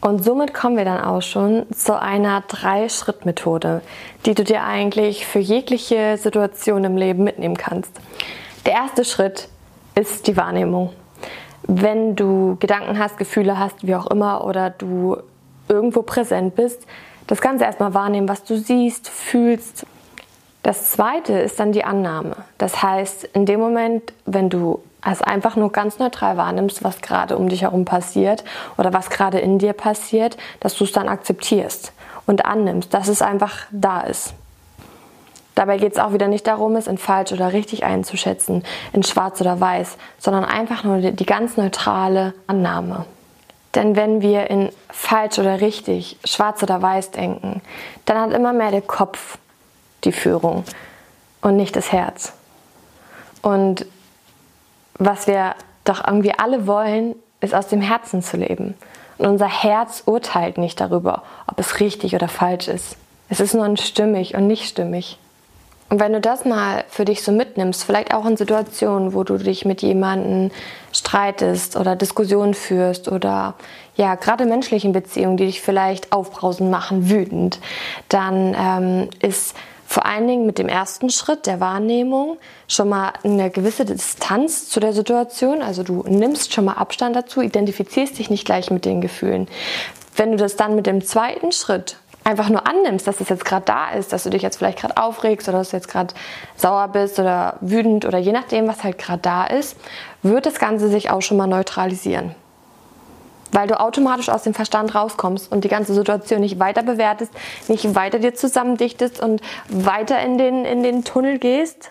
Und 0.00 0.24
somit 0.24 0.54
kommen 0.54 0.78
wir 0.78 0.86
dann 0.86 1.02
auch 1.02 1.20
schon 1.20 1.66
zu 1.74 2.00
einer 2.00 2.42
Drei-Schritt-Methode, 2.48 3.82
die 4.24 4.34
du 4.34 4.44
dir 4.44 4.64
eigentlich 4.64 5.26
für 5.26 5.40
jegliche 5.40 6.16
Situation 6.16 6.84
im 6.84 6.96
Leben 6.96 7.22
mitnehmen 7.22 7.56
kannst. 7.56 7.92
Der 8.64 8.72
erste 8.72 9.04
Schritt 9.04 9.48
ist 9.94 10.26
die 10.26 10.36
Wahrnehmung. 10.38 10.90
Wenn 11.64 12.16
du 12.16 12.56
Gedanken 12.60 12.98
hast, 12.98 13.18
Gefühle 13.18 13.58
hast, 13.58 13.86
wie 13.86 13.94
auch 13.94 14.06
immer, 14.06 14.44
oder 14.46 14.70
du 14.70 15.18
irgendwo 15.68 16.02
präsent 16.02 16.56
bist, 16.56 16.86
das 17.26 17.42
Ganze 17.42 17.64
erstmal 17.64 17.92
wahrnehmen, 17.92 18.28
was 18.28 18.42
du 18.44 18.56
siehst, 18.56 19.08
fühlst. 19.08 19.86
Das 20.62 20.90
zweite 20.92 21.34
ist 21.34 21.60
dann 21.60 21.72
die 21.72 21.84
Annahme. 21.84 22.36
Das 22.58 22.82
heißt, 22.82 23.24
in 23.34 23.46
dem 23.46 23.60
Moment, 23.60 24.12
wenn 24.24 24.48
du 24.48 24.82
also 25.02 25.24
einfach 25.24 25.56
nur 25.56 25.72
ganz 25.72 25.98
neutral 25.98 26.36
wahrnimmst, 26.36 26.84
was 26.84 27.00
gerade 27.00 27.36
um 27.36 27.48
dich 27.48 27.62
herum 27.62 27.84
passiert 27.84 28.44
oder 28.76 28.92
was 28.92 29.10
gerade 29.10 29.38
in 29.38 29.58
dir 29.58 29.72
passiert, 29.72 30.36
dass 30.60 30.76
du 30.76 30.84
es 30.84 30.92
dann 30.92 31.08
akzeptierst 31.08 31.92
und 32.26 32.44
annimmst, 32.44 32.92
dass 32.92 33.08
es 33.08 33.22
einfach 33.22 33.66
da 33.70 34.02
ist. 34.02 34.34
Dabei 35.54 35.78
geht 35.78 35.92
es 35.92 35.98
auch 35.98 36.12
wieder 36.12 36.28
nicht 36.28 36.46
darum, 36.46 36.76
es 36.76 36.86
in 36.86 36.96
falsch 36.96 37.32
oder 37.32 37.52
richtig 37.52 37.84
einzuschätzen, 37.84 38.64
in 38.92 39.02
schwarz 39.02 39.40
oder 39.40 39.60
weiß, 39.60 39.96
sondern 40.18 40.44
einfach 40.44 40.84
nur 40.84 40.98
die 40.98 41.26
ganz 41.26 41.56
neutrale 41.56 42.34
Annahme. 42.46 43.04
Denn 43.74 43.94
wenn 43.94 44.20
wir 44.20 44.50
in 44.50 44.70
falsch 44.88 45.38
oder 45.38 45.60
richtig, 45.60 46.18
schwarz 46.24 46.62
oder 46.62 46.80
weiß 46.80 47.12
denken, 47.12 47.62
dann 48.04 48.18
hat 48.18 48.32
immer 48.32 48.52
mehr 48.52 48.70
der 48.70 48.82
Kopf 48.82 49.38
die 50.04 50.12
Führung 50.12 50.64
und 51.40 51.56
nicht 51.56 51.76
das 51.76 51.92
Herz. 51.92 52.32
Und 53.42 53.86
was 55.00 55.26
wir 55.26 55.54
doch 55.84 56.06
irgendwie 56.06 56.38
alle 56.38 56.66
wollen, 56.66 57.16
ist 57.40 57.54
aus 57.54 57.66
dem 57.66 57.80
Herzen 57.80 58.22
zu 58.22 58.36
leben. 58.36 58.74
Und 59.18 59.26
unser 59.26 59.48
Herz 59.48 60.04
urteilt 60.06 60.58
nicht 60.58 60.80
darüber, 60.80 61.22
ob 61.46 61.58
es 61.58 61.80
richtig 61.80 62.14
oder 62.14 62.28
falsch 62.28 62.68
ist. 62.68 62.96
Es 63.28 63.40
ist 63.40 63.54
nur 63.54 63.76
stimmig 63.76 64.34
und 64.34 64.46
nicht 64.46 64.68
stimmig. 64.68 65.18
Und 65.88 65.98
wenn 65.98 66.12
du 66.12 66.20
das 66.20 66.44
mal 66.44 66.84
für 66.88 67.04
dich 67.04 67.22
so 67.22 67.32
mitnimmst, 67.32 67.82
vielleicht 67.82 68.14
auch 68.14 68.24
in 68.24 68.36
Situationen, 68.36 69.12
wo 69.12 69.24
du 69.24 69.38
dich 69.38 69.64
mit 69.64 69.82
jemandem 69.82 70.52
streitest 70.92 71.76
oder 71.76 71.96
Diskussionen 71.96 72.54
führst 72.54 73.10
oder 73.10 73.54
ja, 73.96 74.14
gerade 74.14 74.46
menschlichen 74.46 74.92
Beziehungen, 74.92 75.36
die 75.36 75.46
dich 75.46 75.60
vielleicht 75.60 76.12
aufbrausen 76.12 76.70
machen, 76.70 77.10
wütend, 77.10 77.58
dann 78.08 78.54
ähm, 78.56 79.10
ist 79.20 79.56
vor 79.90 80.06
allen 80.06 80.28
Dingen 80.28 80.46
mit 80.46 80.58
dem 80.58 80.68
ersten 80.68 81.10
Schritt 81.10 81.46
der 81.46 81.58
Wahrnehmung 81.58 82.38
schon 82.68 82.88
mal 82.88 83.12
eine 83.24 83.50
gewisse 83.50 83.84
Distanz 83.84 84.68
zu 84.68 84.78
der 84.78 84.92
Situation. 84.92 85.62
Also 85.62 85.82
du 85.82 86.04
nimmst 86.06 86.54
schon 86.54 86.66
mal 86.66 86.74
Abstand 86.74 87.16
dazu, 87.16 87.40
identifizierst 87.40 88.16
dich 88.16 88.30
nicht 88.30 88.44
gleich 88.44 88.70
mit 88.70 88.84
den 88.84 89.00
Gefühlen. 89.00 89.48
Wenn 90.14 90.30
du 90.30 90.36
das 90.36 90.54
dann 90.54 90.76
mit 90.76 90.86
dem 90.86 91.04
zweiten 91.04 91.50
Schritt 91.50 91.96
einfach 92.22 92.50
nur 92.50 92.68
annimmst, 92.68 93.08
dass 93.08 93.20
es 93.20 93.30
jetzt 93.30 93.44
gerade 93.44 93.64
da 93.66 93.90
ist, 93.90 94.12
dass 94.12 94.22
du 94.22 94.30
dich 94.30 94.42
jetzt 94.42 94.58
vielleicht 94.58 94.78
gerade 94.78 94.96
aufregst 94.96 95.48
oder 95.48 95.58
dass 95.58 95.70
du 95.70 95.76
jetzt 95.78 95.88
gerade 95.88 96.14
sauer 96.54 96.86
bist 96.86 97.18
oder 97.18 97.56
wütend 97.60 98.04
oder 98.04 98.18
je 98.18 98.30
nachdem, 98.30 98.68
was 98.68 98.84
halt 98.84 98.96
gerade 98.96 99.22
da 99.22 99.44
ist, 99.44 99.76
wird 100.22 100.46
das 100.46 100.60
Ganze 100.60 100.88
sich 100.88 101.10
auch 101.10 101.20
schon 101.20 101.36
mal 101.36 101.48
neutralisieren 101.48 102.36
weil 103.52 103.66
du 103.66 103.78
automatisch 103.78 104.28
aus 104.28 104.42
dem 104.42 104.54
Verstand 104.54 104.94
rauskommst 104.94 105.50
und 105.50 105.64
die 105.64 105.68
ganze 105.68 105.94
Situation 105.94 106.40
nicht 106.40 106.58
weiter 106.58 106.82
bewertest, 106.82 107.32
nicht 107.68 107.94
weiter 107.94 108.18
dir 108.18 108.34
zusammendichtest 108.34 109.20
und 109.20 109.40
weiter 109.68 110.20
in 110.20 110.38
den, 110.38 110.64
in 110.64 110.82
den 110.82 111.04
Tunnel 111.04 111.38
gehst, 111.38 111.90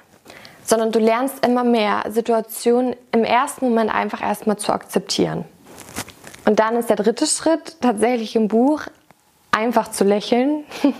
sondern 0.63 0.91
du 0.91 0.99
lernst 0.99 1.45
immer 1.45 1.63
mehr 1.63 2.03
Situationen 2.09 2.95
im 3.11 3.23
ersten 3.23 3.69
Moment 3.69 3.93
einfach 3.93 4.21
erstmal 4.21 4.57
zu 4.57 4.71
akzeptieren. 4.71 5.45
Und 6.45 6.59
dann 6.59 6.75
ist 6.75 6.89
der 6.89 6.95
dritte 6.95 7.27
Schritt 7.27 7.81
tatsächlich 7.81 8.35
im 8.35 8.47
Buch 8.47 8.83
einfach 9.51 9.91
zu 9.91 10.03
lächeln. 10.03 10.63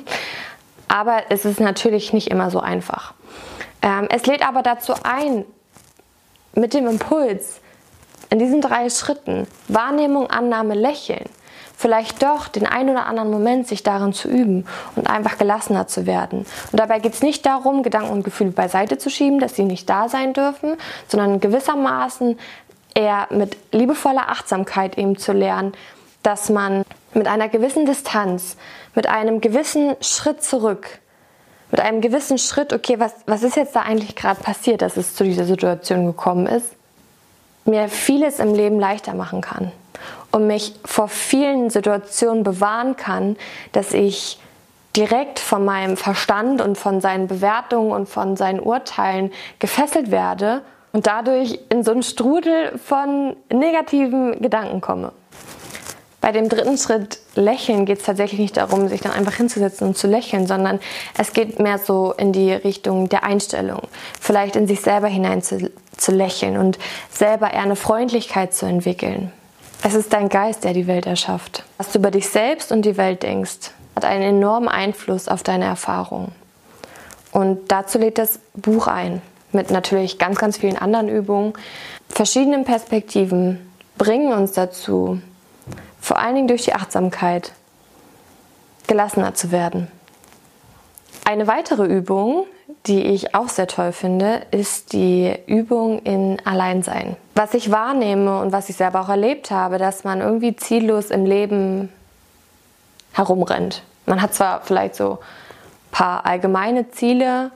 aber 0.89 1.24
es 1.30 1.46
ist 1.46 1.60
natürlich 1.60 2.12
nicht 2.12 2.30
immer 2.30 2.51
so 2.51 2.60
einfach. 2.60 3.13
Ähm, 3.82 4.08
es 4.12 4.25
lädt 4.25 4.46
aber 4.46 4.62
dazu 4.62 4.94
ein, 5.04 5.46
mit 6.54 6.74
dem 6.74 6.88
Impuls, 6.88 7.62
in 8.29 8.39
diesen 8.39 8.62
drei 8.62 8.89
Schritten, 8.89 9.48
Wahrnehmung, 9.67 10.29
Annahme, 10.29 10.75
Lächeln, 10.75 11.25
vielleicht 11.75 12.21
doch 12.21 12.50
den 12.50 12.67
einen 12.67 12.89
oder 12.89 13.05
anderen 13.05 13.31
Moment 13.31 13.67
sich 13.67 13.83
darin 13.83 14.13
zu 14.13 14.27
üben 14.27 14.65
und 14.95 15.09
einfach 15.09 15.38
gelassener 15.38 15.88
zu 15.88 16.05
werden. 16.05 16.39
Und 16.71 16.79
dabei 16.79 17.00
geht 17.00 17.13
es 17.13 17.21
nicht 17.21 17.45
darum, 17.45 17.83
Gedanken 17.83 18.12
und 18.12 18.24
Gefühle 18.24 18.51
beiseite 18.51 18.98
zu 18.98 19.09
schieben, 19.09 19.39
dass 19.39 19.55
sie 19.55 19.63
nicht 19.63 19.89
da 19.89 20.09
sein 20.09 20.33
dürfen, 20.33 20.75
sondern 21.07 21.39
gewissermaßen 21.39 22.38
eher 22.93 23.27
mit 23.29 23.57
liebevoller 23.71 24.29
Achtsamkeit 24.29 24.98
eben 24.98 25.17
zu 25.17 25.31
lernen, 25.31 25.74
dass 26.21 26.50
man 26.50 26.83
mit 27.13 27.27
einer 27.27 27.48
gewissen 27.48 27.86
Distanz, 27.86 28.57
mit 28.93 29.07
einem 29.07 29.39
gewissen 29.39 29.95
Schritt 30.01 30.43
zurück, 30.43 31.00
mit 31.71 31.79
einem 31.79 32.01
gewissen 32.01 32.38
Schritt, 32.38 32.74
okay, 32.74 33.00
was, 33.00 33.13
was 33.25 33.43
ist 33.43 33.55
jetzt 33.55 33.75
da 33.75 33.81
eigentlich 33.81 34.15
gerade 34.15 34.41
passiert, 34.41 34.81
dass 34.81 34.98
es 34.98 35.15
zu 35.15 35.24
dieser 35.24 35.45
Situation 35.45 36.07
gekommen 36.07 36.45
ist, 36.45 36.75
mir 37.66 37.89
vieles 37.89 38.39
im 38.39 38.54
Leben 38.54 38.80
leichter 38.80 39.13
machen 39.13 39.42
kann 39.42 39.72
und 40.32 40.48
mich 40.48 40.75
vor 40.86 41.08
vielen 41.08 41.70
Situationen 41.70 42.44
bewahren 42.44 42.96
kann, 42.96 43.38
dass 43.72 43.94
ich 43.94 44.39
direkt 44.96 45.39
von 45.39 45.66
meinem 45.66 45.98
Verstand 45.98 46.62
und 46.62 46.78
von 46.78 47.00
seinen 47.01 47.28
Bewertungen 47.28 47.92
und 47.92 48.10
von 48.10 48.36
seinen 48.36 48.60
Urteilen 48.60 49.32
gefesselt 49.60 50.12
werde 50.12 50.62
und 50.92 51.08
dadurch 51.08 51.60
in 51.70 51.84
so 51.84 51.92
einen 51.92 52.04
Strudel 52.04 52.78
von 52.78 53.36
negativen 53.51 54.42
Gedanken 54.42 54.82
komme. 54.82 55.12
Bei 56.22 56.34
dem 56.34 56.50
dritten 56.50 56.78
Schritt 56.78 57.20
Lächeln 57.36 57.86
geht 57.86 58.00
es 58.00 58.04
tatsächlich 58.04 58.39
nicht 58.39 58.58
darum, 58.58 58.89
sich 58.89 59.00
dann 59.00 59.13
einfach 59.13 59.36
hinzusetzen 59.36 59.88
und 59.88 59.98
zu 59.98 60.08
lächeln, 60.08 60.48
sondern 60.48 60.80
es 61.18 61.32
geht 61.32 61.60
mehr 61.60 61.78
so 61.78 62.13
in 62.18 62.34
die 62.34 62.51
Richtung 62.51 63.08
der 63.08 63.24
Einstellung. 63.24 63.84
Vielleicht 64.20 64.58
in 64.58 64.68
sich 64.68 64.82
selber 64.82 65.08
hinein 65.08 65.42
zu 66.00 66.12
lächeln 66.12 66.58
und 66.58 66.79
selber 67.12 67.53
eher 67.53 67.62
eine 67.62 67.75
Freundlichkeit 67.75 68.53
zu 68.53 68.65
entwickeln. 68.65 69.32
Es 69.82 69.94
ist 69.94 70.12
dein 70.12 70.29
Geist, 70.29 70.63
der 70.63 70.74
die 70.74 70.88
Welt 70.88 71.06
erschafft. 71.06 71.63
Was 71.77 71.91
du 71.91 72.00
über 72.00 72.12
dich 72.12 72.29
selbst 72.29 72.72
und 72.72 72.84
die 72.84 72.98
Welt 72.98 73.24
denkst, 73.24 73.72
hat 73.96 74.06
einen 74.06 74.24
enormen 74.24 74.68
Einfluss 74.68 75.27
auf 75.27 75.44
deine 75.44 75.65
Erfahrung. 75.65 76.32
Und 77.32 77.72
dazu 77.72 77.98
lädt 77.98 78.18
das 78.18 78.39
Buch 78.56 78.88
ein, 78.88 79.22
mit 79.51 79.72
natürlich 79.72 80.18
ganz, 80.18 80.38
ganz 80.38 80.58
vielen 80.58 80.77
anderen 80.77 81.10
Übungen. 81.10 81.53
Verschiedene 82.10 82.63
Perspektiven 82.63 83.72
bringen 83.98 84.34
uns 84.34 84.53
dazu, 84.53 85.22
vor 86.01 86.20
allen 86.20 86.36
Dingen 86.36 86.48
durch 86.48 86.63
die 86.63 86.74
Achtsamkeit, 86.74 87.53
gelassener 88.88 89.36
zu 89.36 89.51
werden. 89.51 89.88
Eine 91.24 91.46
weitere 91.48 91.86
Übung, 91.86 92.48
die 92.89 93.03
ich 93.03 93.36
auch 93.36 93.50
sehr 93.50 93.67
toll 93.67 93.91
finde, 93.91 94.41
ist 94.50 94.93
die 94.93 95.34
Übung 95.46 96.00
in 96.00 96.41
Alleinsein. 96.43 97.15
Was 97.36 97.53
ich 97.53 97.72
wahrnehme 97.72 98.41
und 98.41 98.51
was 98.51 98.67
ich 98.67 98.75
selber 98.75 99.01
auch 99.01 99.10
erlebt 99.10 99.51
habe, 99.51 99.77
dass 99.77 100.03
man 100.03 100.22
irgendwie 100.22 100.55
ziellos 100.55 101.12
im 101.12 101.24
Leben 101.24 101.89
herumrennt. 103.13 103.84
Man 104.08 104.22
hat 104.22 104.34
zwar 104.34 104.62
vielleicht 104.62 104.96
so 104.96 105.12
ein 105.12 105.91
paar 105.91 106.25
allgemeine 106.25 106.89
Ziele, 106.89 107.51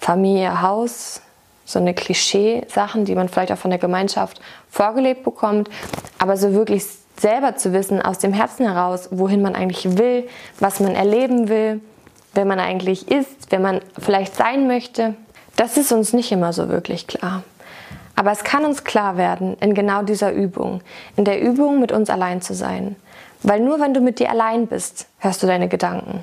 Familie, 0.00 0.62
Haus, 0.62 1.20
so 1.64 1.80
eine 1.80 1.92
Klischee-Sachen, 1.92 3.04
die 3.06 3.16
man 3.16 3.28
vielleicht 3.28 3.50
auch 3.50 3.58
von 3.58 3.70
der 3.72 3.80
Gemeinschaft 3.80 4.40
vorgelebt 4.70 5.24
bekommt, 5.24 5.68
aber 6.20 6.36
so 6.36 6.52
wirklich 6.52 6.84
selber 7.18 7.56
zu 7.56 7.72
wissen, 7.72 8.00
aus 8.00 8.18
dem 8.18 8.32
Herzen 8.32 8.72
heraus, 8.72 9.08
wohin 9.10 9.42
man 9.42 9.56
eigentlich 9.56 9.98
will, 9.98 10.28
was 10.60 10.78
man 10.78 10.94
erleben 10.94 11.48
will, 11.48 11.80
wer 12.36 12.44
man 12.44 12.60
eigentlich 12.60 13.10
ist, 13.10 13.50
wer 13.50 13.60
man 13.60 13.80
vielleicht 13.98 14.34
sein 14.36 14.66
möchte, 14.66 15.14
das 15.56 15.76
ist 15.76 15.92
uns 15.92 16.12
nicht 16.12 16.30
immer 16.32 16.52
so 16.52 16.68
wirklich 16.68 17.06
klar. 17.06 17.42
Aber 18.14 18.32
es 18.32 18.44
kann 18.44 18.64
uns 18.64 18.84
klar 18.84 19.16
werden 19.16 19.56
in 19.60 19.74
genau 19.74 20.02
dieser 20.02 20.32
Übung, 20.32 20.80
in 21.16 21.24
der 21.24 21.40
Übung 21.40 21.80
mit 21.80 21.92
uns 21.92 22.08
allein 22.08 22.40
zu 22.40 22.54
sein. 22.54 22.96
Weil 23.42 23.60
nur 23.60 23.80
wenn 23.80 23.94
du 23.94 24.00
mit 24.00 24.18
dir 24.18 24.30
allein 24.30 24.66
bist, 24.66 25.06
hörst 25.18 25.42
du 25.42 25.46
deine 25.46 25.68
Gedanken. 25.68 26.22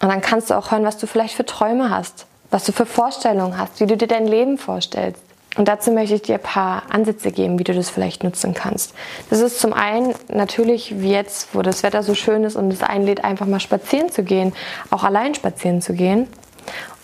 Und 0.00 0.08
dann 0.08 0.22
kannst 0.22 0.50
du 0.50 0.54
auch 0.54 0.70
hören, 0.70 0.84
was 0.84 0.96
du 0.96 1.06
vielleicht 1.06 1.34
für 1.34 1.44
Träume 1.44 1.90
hast, 1.90 2.26
was 2.50 2.64
du 2.64 2.72
für 2.72 2.86
Vorstellungen 2.86 3.58
hast, 3.58 3.80
wie 3.80 3.86
du 3.86 3.96
dir 3.96 4.08
dein 4.08 4.26
Leben 4.26 4.56
vorstellst. 4.56 5.22
Und 5.56 5.66
dazu 5.66 5.90
möchte 5.90 6.14
ich 6.14 6.22
dir 6.22 6.36
ein 6.36 6.42
paar 6.42 6.84
Ansätze 6.90 7.32
geben, 7.32 7.58
wie 7.58 7.64
du 7.64 7.74
das 7.74 7.90
vielleicht 7.90 8.22
nutzen 8.22 8.54
kannst. 8.54 8.94
Das 9.30 9.40
ist 9.40 9.58
zum 9.58 9.72
einen 9.72 10.14
natürlich 10.28 11.00
wie 11.00 11.10
jetzt, 11.10 11.54
wo 11.54 11.62
das 11.62 11.82
Wetter 11.82 12.02
so 12.02 12.14
schön 12.14 12.44
ist 12.44 12.54
und 12.54 12.72
es 12.72 12.82
einlädt, 12.82 13.24
einfach 13.24 13.46
mal 13.46 13.58
spazieren 13.58 14.10
zu 14.10 14.22
gehen, 14.22 14.52
auch 14.90 15.02
allein 15.02 15.34
spazieren 15.34 15.82
zu 15.82 15.94
gehen. 15.94 16.28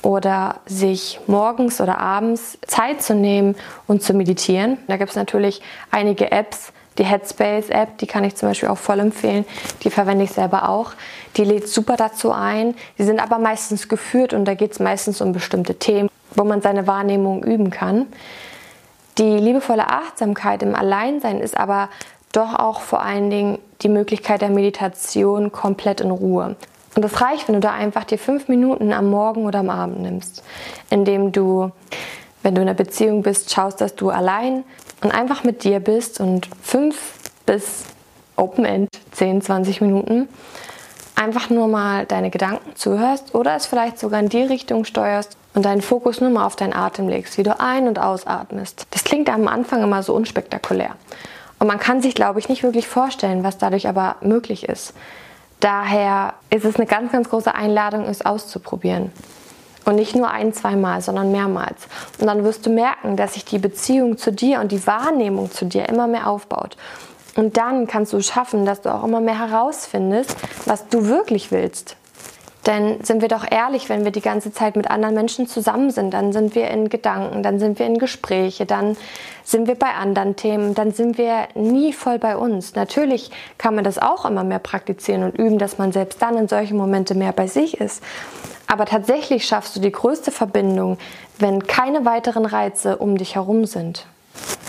Oder 0.03 0.61
sich 0.67 1.19
morgens 1.27 1.81
oder 1.81 1.99
abends 1.99 2.59
Zeit 2.69 3.03
zu 3.03 3.15
nehmen 3.15 3.57
und 3.89 4.05
zu 4.05 4.15
meditieren. 4.15 4.79
Da 4.87 4.97
gibt 4.97 5.11
es 5.11 5.17
natürlich 5.17 5.61
einige 5.91 6.31
Apps, 6.31 6.73
die 6.99 7.05
Headspace-App, 7.05 7.99
die 7.99 8.07
kann 8.07 8.25
ich 8.25 8.37
zum 8.37 8.49
Beispiel 8.49 8.69
auch 8.69 8.79
voll 8.79 9.01
empfehlen. 9.01 9.45
Die 9.83 9.91
verwende 9.91 10.25
ich 10.25 10.31
selber 10.31 10.69
auch. 10.69 10.93
Die 11.37 11.45
lädt 11.45 11.69
super 11.69 11.97
dazu 11.97 12.31
ein. 12.31 12.75
Die 12.97 13.03
sind 13.03 13.21
aber 13.21 13.39
meistens 13.39 13.89
geführt 13.89 14.33
und 14.33 14.45
da 14.45 14.55
geht 14.55 14.73
es 14.73 14.79
meistens 14.79 15.21
um 15.21 15.33
bestimmte 15.33 15.75
Themen 15.75 16.09
wo 16.37 16.45
man 16.45 16.63
seine 16.63 16.87
Wahrnehmung 16.87 17.43
üben 17.43 17.71
kann. 17.71 18.07
Die 19.19 19.39
liebevolle 19.39 19.89
Achtsamkeit 19.89 20.63
im 20.63 20.75
Alleinsein 20.75 21.41
ist 21.41 21.57
aber 21.57 21.89
doch 22.33 22.55
auch 22.55 22.81
vor 22.81 23.03
allen 23.03 23.31
Dingen 23.31 23.59
die 23.83 23.89
Möglichkeit 23.89 24.43
der 24.43 24.51
Meditation 24.51 25.53
komplett 25.53 26.01
in 26.01 26.11
Ruhe. 26.11 26.57
Und 26.95 27.03
das 27.03 27.21
reicht, 27.21 27.49
wenn 27.49 27.55
du 27.55 27.61
da 27.61 27.73
einfach 27.73 28.05
dir 28.05 28.19
fünf 28.19 28.49
Minuten 28.49 28.93
am 28.93 29.11
Morgen 29.11 29.45
oder 29.45 29.61
am 29.61 29.71
Abend 29.71 30.01
nimmst, 30.01 30.43
indem 30.91 31.33
du, 31.33 31.71
wenn 32.43 32.55
du 32.55 32.63
in 32.63 32.69
einer 32.69 32.77
Beziehung 32.77 33.23
bist, 33.23 33.53
schaust, 33.53 33.81
dass 33.81 33.95
du 33.95 34.11
allein 34.11 34.65
und 35.03 35.13
einfach 35.13 35.45
mit 35.45 35.65
dir 35.65 35.81
bist 35.81 36.21
und 36.21 36.49
fünf 36.63 37.15
bis 37.45 37.85
Open 38.37 38.65
End, 38.65 38.89
10, 39.13 39.43
20 39.43 39.81
Minuten 39.81 40.29
einfach 41.17 41.51
nur 41.51 41.67
mal 41.67 42.07
deine 42.07 42.31
Gedanken 42.31 42.77
zuhörst 42.77 43.35
oder 43.35 43.57
es 43.57 43.67
vielleicht 43.67 43.99
sogar 43.99 44.21
in 44.21 44.29
die 44.29 44.43
Richtung 44.43 44.85
steuerst, 44.85 45.37
und 45.57 45.65
deinen 45.65 45.81
Fokus 45.81 46.21
nur 46.21 46.29
mal 46.29 46.45
auf 46.45 46.55
deinen 46.55 46.75
Atem 46.75 47.09
legst, 47.09 47.39
wie 47.39 47.43
du 47.43 47.59
ein- 47.59 47.89
und 47.89 47.99
ausatmest. 47.99 48.87
Das 48.91 49.05
klingt 49.05 49.31
am 49.31 49.49
Anfang 49.49 49.83
immer 49.83 50.03
so 50.03 50.15
unspektakulär. 50.15 50.91
Und 51.59 51.67
man 51.67 51.81
kann 51.81 52.03
sich, 52.03 52.15
glaube 52.15 52.39
ich, 52.39 52.51
nicht 52.51 52.63
wirklich 52.63 52.87
vorstellen, 52.87 53.43
was 53.43 53.57
dadurch 53.57 53.89
aber 53.89 54.17
möglich 54.21 54.69
ist. 54.69 54.93
Daher 55.61 56.35
ist 56.51 56.67
es 56.67 56.77
eine 56.77 56.85
ganz, 56.85 57.11
ganz 57.11 57.31
große 57.31 57.55
Einladung, 57.55 58.05
es 58.05 58.25
auszuprobieren. 58.25 59.11
Und 59.87 59.97
nicht 59.97 60.15
nur 60.15 60.31
ein, 60.31 60.53
zweimal, 60.53 61.01
sondern 61.01 61.33
mehrmals. 61.33 61.89
Und 62.19 62.27
dann 62.27 62.45
wirst 62.45 62.67
du 62.67 62.71
merken, 62.71 63.17
dass 63.17 63.33
sich 63.33 63.47
die 63.47 63.59
Beziehung 63.59 64.19
zu 64.19 64.33
dir 64.33 64.61
und 64.61 64.73
die 64.73 64.87
Wahrnehmung 64.87 65.51
zu 65.51 65.65
dir 65.65 65.89
immer 65.89 66.07
mehr 66.07 66.27
aufbaut. 66.29 66.77
Und 67.37 67.57
dann 67.57 67.87
kannst 67.87 68.13
du 68.13 68.21
schaffen, 68.21 68.65
dass 68.65 68.81
du 68.81 68.93
auch 68.93 69.05
immer 69.05 69.21
mehr 69.21 69.39
herausfindest, 69.39 70.37
was 70.65 70.89
du 70.89 71.07
wirklich 71.07 71.53
willst. 71.53 71.97
Denn 72.67 73.05
sind 73.05 73.23
wir 73.23 73.29
doch 73.29 73.45
ehrlich, 73.49 73.89
wenn 73.89 74.05
wir 74.05 74.11
die 74.11 74.21
ganze 74.21 74.53
Zeit 74.53 74.75
mit 74.75 74.91
anderen 74.91 75.15
Menschen 75.15 75.47
zusammen 75.47 75.93
sind, 75.93 76.13
dann 76.13 76.33
sind 76.33 76.57
wir 76.57 76.69
in 76.69 76.89
Gedanken, 76.89 77.45
dann 77.45 77.61
sind 77.61 77.79
wir 77.79 77.87
in 77.87 77.99
Gespräche, 77.99 78.67
dann 78.67 78.97
sind 79.45 79.69
wir 79.69 79.77
bei 79.77 79.95
anderen 79.95 80.35
Themen, 80.35 80.75
dann 80.75 80.91
sind 80.91 81.17
wir 81.17 81.47
nie 81.55 81.93
voll 81.93 82.19
bei 82.19 82.37
uns. 82.37 82.75
Natürlich 82.75 83.31
kann 83.57 83.77
man 83.77 83.85
das 83.85 84.01
auch 84.01 84.25
immer 84.25 84.43
mehr 84.43 84.59
praktizieren 84.59 85.23
und 85.23 85.39
üben, 85.39 85.59
dass 85.59 85.79
man 85.79 85.93
selbst 85.93 86.21
dann 86.21 86.37
in 86.37 86.49
solchen 86.49 86.77
Momente 86.77 87.15
mehr 87.15 87.33
bei 87.33 87.47
sich 87.47 87.81
ist. 87.81 88.03
Aber 88.67 88.85
tatsächlich 88.85 89.47
schaffst 89.47 89.77
du 89.77 89.81
die 89.81 89.93
größte 89.93 90.33
Verbindung, 90.33 90.99
wenn 91.39 91.69
keine 91.69 92.05
weiteren 92.05 92.47
Reize 92.47 92.97
um 92.97 93.17
dich 93.17 93.37
herum 93.37 93.65
sind. 93.65 94.07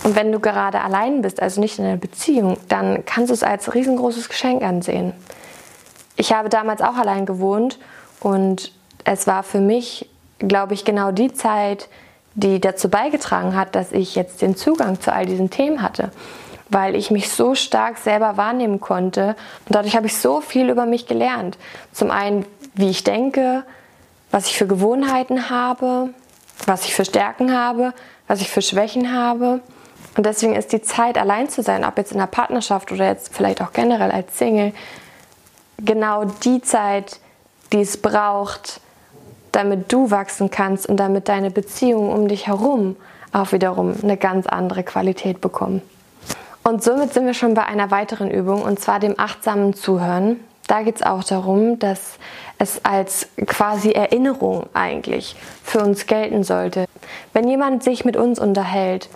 Und 0.04 0.16
wenn 0.16 0.32
du 0.32 0.40
gerade 0.40 0.82
allein 0.82 1.22
bist, 1.22 1.42
also 1.42 1.60
nicht 1.60 1.80
in 1.80 1.86
einer 1.86 1.98
Beziehung, 1.98 2.58
dann 2.70 3.06
kannst 3.06 3.30
du 3.30 3.34
es 3.34 3.44
als 3.44 3.74
riesengroßes 3.74 4.30
Geschenk 4.30 4.64
ansehen 4.64 5.14
ich 6.18 6.34
habe 6.34 6.50
damals 6.50 6.82
auch 6.82 6.96
allein 6.96 7.26
gewohnt 7.26 7.80
und 8.20 8.74
es 9.06 9.28
war 9.28 9.44
für 9.44 9.62
mich, 9.62 10.10
glaube 10.40 10.74
ich, 10.74 10.84
genau 10.84 11.12
die 11.12 11.32
Zeit, 11.32 11.88
die 12.34 12.60
dazu 12.60 12.90
beigetragen 12.90 13.56
hat, 13.56 13.76
dass 13.76 13.92
ich 13.92 14.16
jetzt 14.16 14.42
den 14.42 14.56
Zugang 14.56 15.00
zu 15.00 15.14
all 15.14 15.26
diesen 15.26 15.50
Themen 15.50 15.82
hatte, 15.82 16.12
weil 16.70 16.96
ich 16.96 17.12
mich 17.12 17.32
so 17.32 17.56
stark 17.56 17.98
selber 18.00 18.36
wahrnehmen 18.36 18.82
konnte 18.82 19.36
und 19.66 19.76
dadurch 19.76 19.96
habe 19.96 20.08
ich 20.08 20.18
so 20.18 20.42
viel 20.42 20.70
über 20.70 20.86
mich 20.86 21.06
gelernt. 21.06 21.58
Zum 21.94 22.12
einen, 22.12 22.46
wie 22.74 22.90
ich 22.90 23.04
denke, 23.04 23.64
was 24.32 24.48
ich 24.48 24.58
für 24.58 24.68
Gewohnheiten 24.68 25.50
habe, 25.50 26.10
was 26.66 26.86
ich 26.86 26.94
für 26.94 27.06
Stärken 27.06 27.56
habe, 27.56 27.94
was 28.28 28.42
ich 28.42 28.50
für 28.50 28.62
Schwächen 28.62 29.14
habe. 29.14 29.62
Und 30.16 30.26
deswegen 30.26 30.56
ist 30.56 30.74
die 30.74 30.82
Zeit, 30.82 31.18
allein 31.18 31.50
zu 31.50 31.62
sein, 31.62 31.86
ob 31.86 31.98
jetzt 31.98 32.12
in 32.12 32.18
der 32.18 32.28
Partnerschaft 32.28 32.92
oder 32.92 33.06
jetzt 33.06 33.34
vielleicht 33.34 33.62
auch 33.62 33.72
generell 33.72 34.12
als 34.12 34.38
Single, 34.38 34.74
genau 35.78 36.26
die 36.26 36.62
Zeit, 36.62 37.20
die 37.72 37.82
es 37.82 38.02
braucht, 38.02 38.82
damit 39.52 39.92
du 39.92 40.12
wachsen 40.12 40.50
kannst 40.50 40.88
und 40.88 40.98
damit 40.98 41.30
deine 41.30 41.52
Beziehungen 41.52 42.12
um 42.12 42.28
dich 42.28 42.48
herum 42.48 42.96
auch 43.32 43.52
wiederum 43.52 43.94
eine 44.02 44.18
ganz 44.18 44.48
andere 44.48 44.84
Qualität 44.84 45.42
bekommen. 45.42 45.82
Und 46.64 46.84
somit 46.84 47.14
sind 47.14 47.26
wir 47.26 47.34
schon 47.34 47.54
bei 47.54 47.66
einer 47.66 47.92
weiteren 47.92 48.30
Übung 48.30 48.62
und 48.62 48.80
zwar 48.80 49.00
dem 49.00 49.16
achtsamen 49.18 49.74
Zuhören. 49.74 50.40
Da 50.68 50.82
geht 50.84 50.98
es 50.98 51.02
auch 51.02 51.24
darum, 51.24 51.80
dass 51.80 52.18
es 52.58 52.84
als 52.84 53.30
quasi 53.46 53.92
Erinnerung 53.92 54.68
eigentlich 54.74 55.36
für 55.64 55.80
uns 55.80 56.06
gelten 56.08 56.44
sollte. 56.44 56.86
Wenn 57.34 57.48
jemand 57.48 57.84
sich 57.84 58.04
mit 58.04 58.18
uns 58.18 58.38
unterhält, 58.38 59.10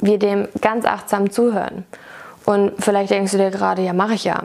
wir 0.00 0.18
dem 0.18 0.48
ganz 0.60 0.84
achtsam 0.84 1.30
zuhören. 1.30 1.84
Und 2.44 2.72
vielleicht 2.78 3.10
denkst 3.10 3.32
du 3.32 3.38
dir 3.38 3.50
gerade, 3.50 3.82
ja, 3.82 3.92
mache 3.92 4.14
ich 4.14 4.24
ja. 4.24 4.44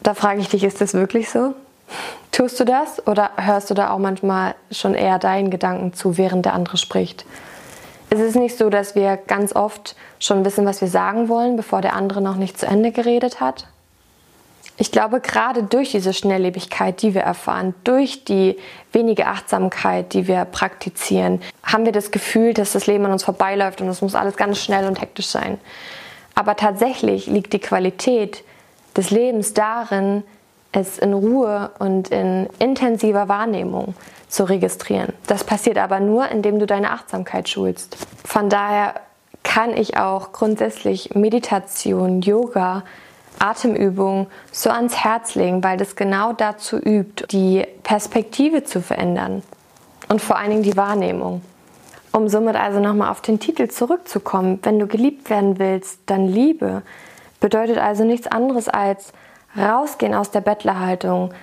Da 0.00 0.14
frage 0.14 0.40
ich 0.40 0.48
dich, 0.48 0.64
ist 0.64 0.80
das 0.80 0.94
wirklich 0.94 1.30
so? 1.30 1.54
Tust 2.32 2.58
du 2.60 2.64
das 2.64 3.06
oder 3.06 3.30
hörst 3.36 3.70
du 3.70 3.74
da 3.74 3.90
auch 3.90 3.98
manchmal 3.98 4.54
schon 4.70 4.94
eher 4.94 5.18
deinen 5.18 5.50
Gedanken 5.50 5.94
zu, 5.94 6.18
während 6.18 6.44
der 6.44 6.54
andere 6.54 6.76
spricht? 6.76 7.24
Es 8.10 8.20
ist 8.20 8.36
nicht 8.36 8.56
so, 8.56 8.70
dass 8.70 8.94
wir 8.94 9.16
ganz 9.16 9.54
oft 9.54 9.96
schon 10.20 10.44
wissen, 10.44 10.64
was 10.64 10.80
wir 10.80 10.88
sagen 10.88 11.28
wollen, 11.28 11.56
bevor 11.56 11.82
der 11.82 11.94
andere 11.94 12.20
noch 12.20 12.36
nicht 12.36 12.58
zu 12.58 12.66
Ende 12.66 12.92
geredet 12.92 13.40
hat. 13.40 13.66
Ich 14.78 14.92
glaube, 14.92 15.20
gerade 15.20 15.62
durch 15.62 15.92
diese 15.92 16.12
Schnelllebigkeit, 16.12 17.00
die 17.00 17.14
wir 17.14 17.22
erfahren, 17.22 17.74
durch 17.84 18.24
die 18.24 18.56
wenige 18.92 19.26
Achtsamkeit, 19.26 20.12
die 20.12 20.28
wir 20.28 20.44
praktizieren, 20.44 21.40
haben 21.62 21.86
wir 21.86 21.92
das 21.92 22.10
Gefühl, 22.10 22.52
dass 22.52 22.72
das 22.72 22.86
Leben 22.86 23.06
an 23.06 23.12
uns 23.12 23.24
vorbeiläuft 23.24 23.80
und 23.80 23.88
es 23.88 24.02
muss 24.02 24.14
alles 24.14 24.36
ganz 24.36 24.58
schnell 24.58 24.86
und 24.86 25.00
hektisch 25.00 25.28
sein. 25.28 25.58
Aber 26.34 26.56
tatsächlich 26.56 27.26
liegt 27.26 27.54
die 27.54 27.58
Qualität 27.58 28.44
des 28.96 29.10
Lebens 29.10 29.54
darin, 29.54 30.22
es 30.72 30.98
in 30.98 31.14
Ruhe 31.14 31.70
und 31.78 32.08
in 32.08 32.48
intensiver 32.58 33.28
Wahrnehmung 33.28 33.94
zu 34.28 34.44
registrieren. 34.44 35.14
Das 35.26 35.44
passiert 35.44 35.78
aber 35.78 36.00
nur, 36.00 36.28
indem 36.28 36.58
du 36.58 36.66
deine 36.66 36.90
Achtsamkeit 36.90 37.48
schulst. 37.48 37.96
Von 38.24 38.50
daher 38.50 38.94
kann 39.42 39.74
ich 39.74 39.96
auch 39.96 40.32
grundsätzlich 40.32 41.14
Meditation, 41.14 42.20
Yoga, 42.20 42.82
Atemübungen 43.38 44.26
so 44.52 44.70
ans 44.70 44.96
Herz 44.96 45.34
legen, 45.34 45.62
weil 45.62 45.76
das 45.76 45.96
genau 45.96 46.32
dazu 46.32 46.76
übt, 46.78 47.26
die 47.30 47.66
Perspektive 47.82 48.64
zu 48.64 48.80
verändern 48.80 49.42
und 50.08 50.20
vor 50.20 50.36
allen 50.36 50.50
Dingen 50.50 50.62
die 50.62 50.76
Wahrnehmung. 50.76 51.42
Um 52.12 52.28
somit 52.28 52.56
also 52.56 52.80
nochmal 52.80 53.10
auf 53.10 53.20
den 53.20 53.40
Titel 53.40 53.68
zurückzukommen, 53.68 54.58
wenn 54.62 54.78
du 54.78 54.86
geliebt 54.86 55.28
werden 55.28 55.58
willst, 55.58 56.00
dann 56.06 56.26
Liebe 56.26 56.82
bedeutet 57.40 57.78
also 57.78 58.04
nichts 58.04 58.26
anderes 58.26 58.68
als 58.68 59.12
rausgehen 59.56 60.14
aus 60.14 60.30
der 60.30 60.40
Bettlerhaltung, 60.40 61.34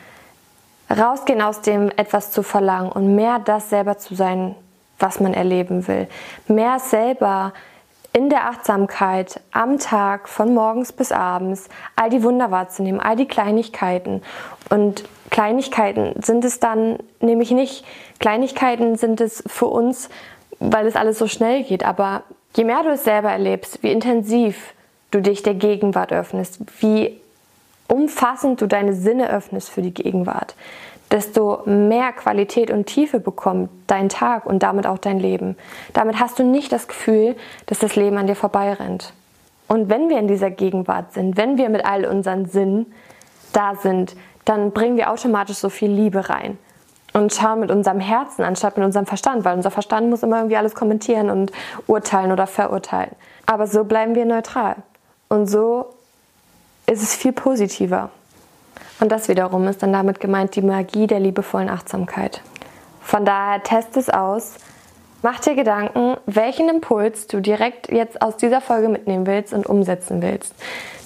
rausgehen 0.89 1.41
aus 1.41 1.61
dem 1.61 1.91
etwas 1.95 2.31
zu 2.31 2.43
verlangen 2.43 2.91
und 2.91 3.15
mehr 3.15 3.39
das 3.39 3.69
selber 3.69 3.97
zu 3.97 4.15
sein, 4.15 4.55
was 4.99 5.19
man 5.19 5.33
erleben 5.33 5.87
will. 5.87 6.07
Mehr 6.47 6.79
selber 6.79 7.53
in 8.13 8.29
der 8.29 8.47
Achtsamkeit 8.47 9.41
am 9.51 9.79
Tag 9.79 10.29
von 10.29 10.53
morgens 10.53 10.93
bis 10.93 11.11
abends 11.11 11.67
all 11.95 12.11
die 12.11 12.23
Wunder 12.23 12.51
wahrzunehmen, 12.51 13.01
all 13.01 13.15
die 13.15 13.27
Kleinigkeiten. 13.27 14.21
Und 14.69 15.03
Kleinigkeiten 15.31 16.21
sind 16.21 16.45
es 16.45 16.59
dann 16.59 16.99
nämlich 17.19 17.49
nicht. 17.49 17.83
Kleinigkeiten 18.19 18.97
sind 18.97 19.19
es 19.19 19.43
für 19.47 19.65
uns, 19.65 20.09
weil 20.59 20.85
es 20.85 20.95
alles 20.95 21.17
so 21.17 21.27
schnell 21.27 21.63
geht. 21.63 21.83
Aber 21.83 22.21
je 22.55 22.63
mehr 22.63 22.83
du 22.83 22.89
es 22.89 23.03
selber 23.03 23.31
erlebst, 23.31 23.81
wie 23.81 23.91
intensiv 23.91 24.73
du 25.09 25.19
dich 25.19 25.41
der 25.41 25.55
Gegenwart 25.55 26.13
öffnest, 26.13 26.59
wie 26.79 27.19
umfassend 27.87 28.61
du 28.61 28.67
deine 28.67 28.93
Sinne 28.93 29.29
öffnest 29.29 29.71
für 29.71 29.81
die 29.81 29.93
Gegenwart, 29.93 30.55
desto 31.13 31.61
mehr 31.65 32.11
Qualität 32.11 32.71
und 32.71 32.87
Tiefe 32.87 33.19
bekommt 33.19 33.69
dein 33.85 34.09
Tag 34.09 34.47
und 34.47 34.63
damit 34.63 34.87
auch 34.87 34.97
dein 34.97 35.19
Leben. 35.19 35.55
Damit 35.93 36.19
hast 36.19 36.39
du 36.39 36.43
nicht 36.43 36.71
das 36.71 36.87
Gefühl, 36.87 37.35
dass 37.67 37.77
das 37.77 37.95
Leben 37.95 38.17
an 38.17 38.25
dir 38.25 38.35
vorbeirennt. 38.35 39.13
Und 39.67 39.89
wenn 39.89 40.09
wir 40.09 40.17
in 40.17 40.27
dieser 40.27 40.49
Gegenwart 40.49 41.13
sind, 41.13 41.37
wenn 41.37 41.57
wir 41.57 41.69
mit 41.69 41.85
all 41.85 42.05
unseren 42.05 42.47
Sinnen 42.47 42.91
da 43.53 43.75
sind, 43.75 44.15
dann 44.43 44.71
bringen 44.71 44.97
wir 44.97 45.11
automatisch 45.11 45.57
so 45.57 45.69
viel 45.69 45.91
Liebe 45.91 46.29
rein 46.29 46.57
und 47.13 47.31
schauen 47.31 47.59
mit 47.59 47.69
unserem 47.69 47.99
Herzen 47.99 48.43
anstatt 48.43 48.75
mit 48.75 48.85
unserem 48.85 49.05
Verstand, 49.05 49.45
weil 49.45 49.55
unser 49.55 49.71
Verstand 49.71 50.09
muss 50.09 50.23
immer 50.23 50.37
irgendwie 50.37 50.57
alles 50.57 50.73
kommentieren 50.73 51.29
und 51.29 51.51
urteilen 51.85 52.31
oder 52.31 52.47
verurteilen. 52.47 53.11
Aber 53.45 53.67
so 53.67 53.83
bleiben 53.83 54.15
wir 54.15 54.25
neutral. 54.25 54.77
Und 55.29 55.45
so 55.45 55.93
ist 56.87 57.03
es 57.03 57.15
viel 57.15 57.33
positiver. 57.33 58.09
Und 58.99 59.11
das 59.11 59.27
wiederum 59.27 59.67
ist 59.67 59.83
dann 59.83 59.93
damit 59.93 60.19
gemeint 60.19 60.55
die 60.55 60.61
Magie 60.61 61.07
der 61.07 61.19
liebevollen 61.19 61.69
Achtsamkeit. 61.69 62.41
Von 63.01 63.25
daher 63.25 63.61
test 63.63 63.97
es 63.97 64.09
aus. 64.09 64.55
Mach 65.21 65.39
dir 65.39 65.55
Gedanken, 65.55 66.17
welchen 66.25 66.69
Impuls 66.69 67.27
du 67.27 67.39
direkt 67.39 67.91
jetzt 67.91 68.21
aus 68.21 68.37
dieser 68.37 68.61
Folge 68.61 68.89
mitnehmen 68.89 69.25
willst 69.25 69.53
und 69.53 69.65
umsetzen 69.65 70.21
willst. 70.21 70.53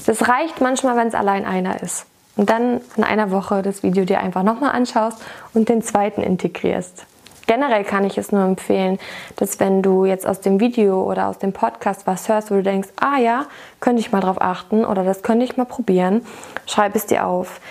Das 0.06 0.28
reicht 0.28 0.62
manchmal, 0.62 0.96
wenn 0.96 1.08
es 1.08 1.16
allein 1.16 1.46
einer 1.46 1.82
ist. 1.82 2.06
Und 2.36 2.50
dann 2.50 2.82
in 2.96 3.04
einer 3.04 3.32
Woche 3.32 3.62
das 3.62 3.84
Video 3.84 4.06
dir 4.06 4.20
einfach 4.20 4.44
nochmal 4.44 4.72
anschaust 4.72 5.22
und 5.54 5.70
den 5.70 5.82
zweiten 5.82 6.22
integrierst. 6.22 7.06
Generell 7.48 7.86
kann 7.86 8.04
ich 8.04 8.18
es 8.18 8.34
nur 8.34 8.44
empfehlen, 8.44 9.00
dass 9.38 9.60
wenn 9.60 9.82
du 9.82 10.04
jetzt 10.04 10.28
aus 10.28 10.42
dem 10.42 10.60
Video 10.60 11.02
oder 11.04 11.28
aus 11.28 11.40
dem 11.40 11.54
Podcast 11.54 12.06
was 12.06 12.28
hörst, 12.28 12.52
wo 12.52 12.56
du 12.56 12.64
denkst, 12.64 12.90
ah 12.98 13.18
ja, 13.18 13.46
könnte 13.80 14.02
ich 14.02 14.12
mal 14.12 14.20
drauf 14.20 14.42
achten 14.42 14.84
oder 14.84 15.04
das 15.04 15.24
könnte 15.24 15.46
ich 15.46 15.56
mal 15.56 15.66
probieren, 15.66 16.26
schreib 16.66 16.96
es 16.96 17.06
dir 17.06 17.26
auf. 17.26 17.62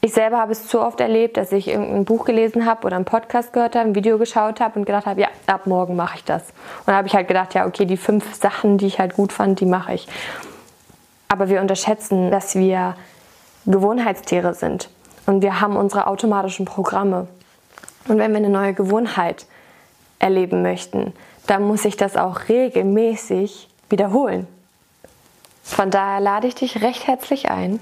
Ich 0.00 0.12
selber 0.12 0.38
habe 0.38 0.52
es 0.52 0.68
zu 0.68 0.80
oft 0.80 1.00
erlebt, 1.00 1.36
dass 1.36 1.50
ich 1.50 1.66
irgendein 1.66 2.04
Buch 2.04 2.24
gelesen 2.24 2.66
habe 2.66 2.86
oder 2.86 2.94
einen 2.94 3.06
Podcast 3.06 3.52
gehört 3.52 3.74
habe, 3.74 3.88
ein 3.88 3.94
Video 3.94 4.18
geschaut 4.18 4.60
habe 4.60 4.78
und 4.78 4.84
gedacht 4.84 5.06
habe, 5.06 5.20
ja, 5.20 5.28
ab 5.46 5.66
morgen 5.66 5.96
mache 5.96 6.18
ich 6.18 6.24
das. 6.24 6.42
Und 6.42 6.88
dann 6.88 6.96
habe 6.96 7.08
ich 7.08 7.14
halt 7.14 7.26
gedacht, 7.26 7.54
ja, 7.54 7.66
okay, 7.66 7.86
die 7.86 7.96
fünf 7.96 8.34
Sachen, 8.34 8.78
die 8.78 8.86
ich 8.86 8.98
halt 8.98 9.14
gut 9.14 9.32
fand, 9.32 9.60
die 9.60 9.66
mache 9.66 9.94
ich. 9.94 10.06
Aber 11.28 11.48
wir 11.48 11.60
unterschätzen, 11.60 12.30
dass 12.30 12.54
wir 12.54 12.96
Gewohnheitstiere 13.66 14.54
sind 14.54 14.90
und 15.26 15.42
wir 15.42 15.60
haben 15.60 15.74
unsere 15.74 16.06
automatischen 16.06 16.66
Programme. 16.66 17.26
Und 18.08 18.18
wenn 18.18 18.32
wir 18.32 18.38
eine 18.38 18.50
neue 18.50 18.74
Gewohnheit 18.74 19.46
erleben 20.18 20.62
möchten, 20.62 21.12
dann 21.46 21.62
muss 21.62 21.84
ich 21.84 21.96
das 21.96 22.16
auch 22.16 22.48
regelmäßig 22.48 23.68
wiederholen. 23.88 24.46
Von 25.62 25.90
daher 25.90 26.20
lade 26.20 26.46
ich 26.46 26.54
dich 26.54 26.82
recht 26.82 27.06
herzlich 27.06 27.50
ein 27.50 27.80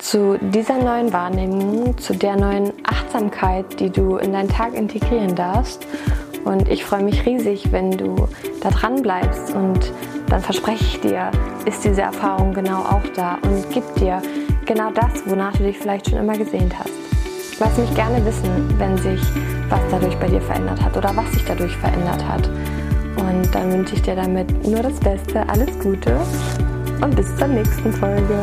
zu 0.00 0.38
dieser 0.40 0.78
neuen 0.78 1.12
Wahrnehmung, 1.12 1.96
zu 1.98 2.14
der 2.14 2.36
neuen 2.36 2.72
Achtsamkeit, 2.84 3.80
die 3.80 3.90
du 3.90 4.16
in 4.16 4.32
deinen 4.32 4.48
Tag 4.48 4.74
integrieren 4.74 5.34
darfst. 5.34 5.86
Und 6.44 6.68
ich 6.68 6.84
freue 6.84 7.02
mich 7.02 7.26
riesig, 7.26 7.70
wenn 7.70 7.90
du 7.90 8.28
da 8.62 8.70
dran 8.70 9.02
bleibst 9.02 9.54
und 9.54 9.92
dann 10.28 10.40
verspreche 10.40 10.84
ich 10.84 11.00
dir, 11.00 11.30
ist 11.66 11.84
diese 11.84 12.02
Erfahrung 12.02 12.54
genau 12.54 12.80
auch 12.80 13.06
da 13.14 13.38
und 13.42 13.70
gibt 13.70 14.00
dir 14.00 14.22
genau 14.64 14.90
das, 14.90 15.26
wonach 15.26 15.52
du 15.56 15.64
dich 15.64 15.78
vielleicht 15.78 16.08
schon 16.08 16.18
immer 16.18 16.36
gesehnt 16.36 16.78
hast. 16.78 16.99
Lass 17.60 17.76
mich 17.76 17.94
gerne 17.94 18.24
wissen, 18.24 18.74
wenn 18.78 18.96
sich 18.96 19.20
was 19.68 19.80
dadurch 19.90 20.16
bei 20.16 20.28
dir 20.28 20.40
verändert 20.40 20.80
hat 20.82 20.96
oder 20.96 21.14
was 21.14 21.30
sich 21.32 21.44
dadurch 21.44 21.76
verändert 21.76 22.26
hat. 22.26 22.48
Und 23.16 23.54
dann 23.54 23.70
wünsche 23.70 23.96
ich 23.96 24.02
dir 24.02 24.16
damit 24.16 24.66
nur 24.66 24.82
das 24.82 24.98
Beste, 24.98 25.46
alles 25.46 25.78
Gute 25.78 26.18
und 27.02 27.14
bis 27.14 27.36
zur 27.36 27.48
nächsten 27.48 27.92
Folge. 27.92 28.34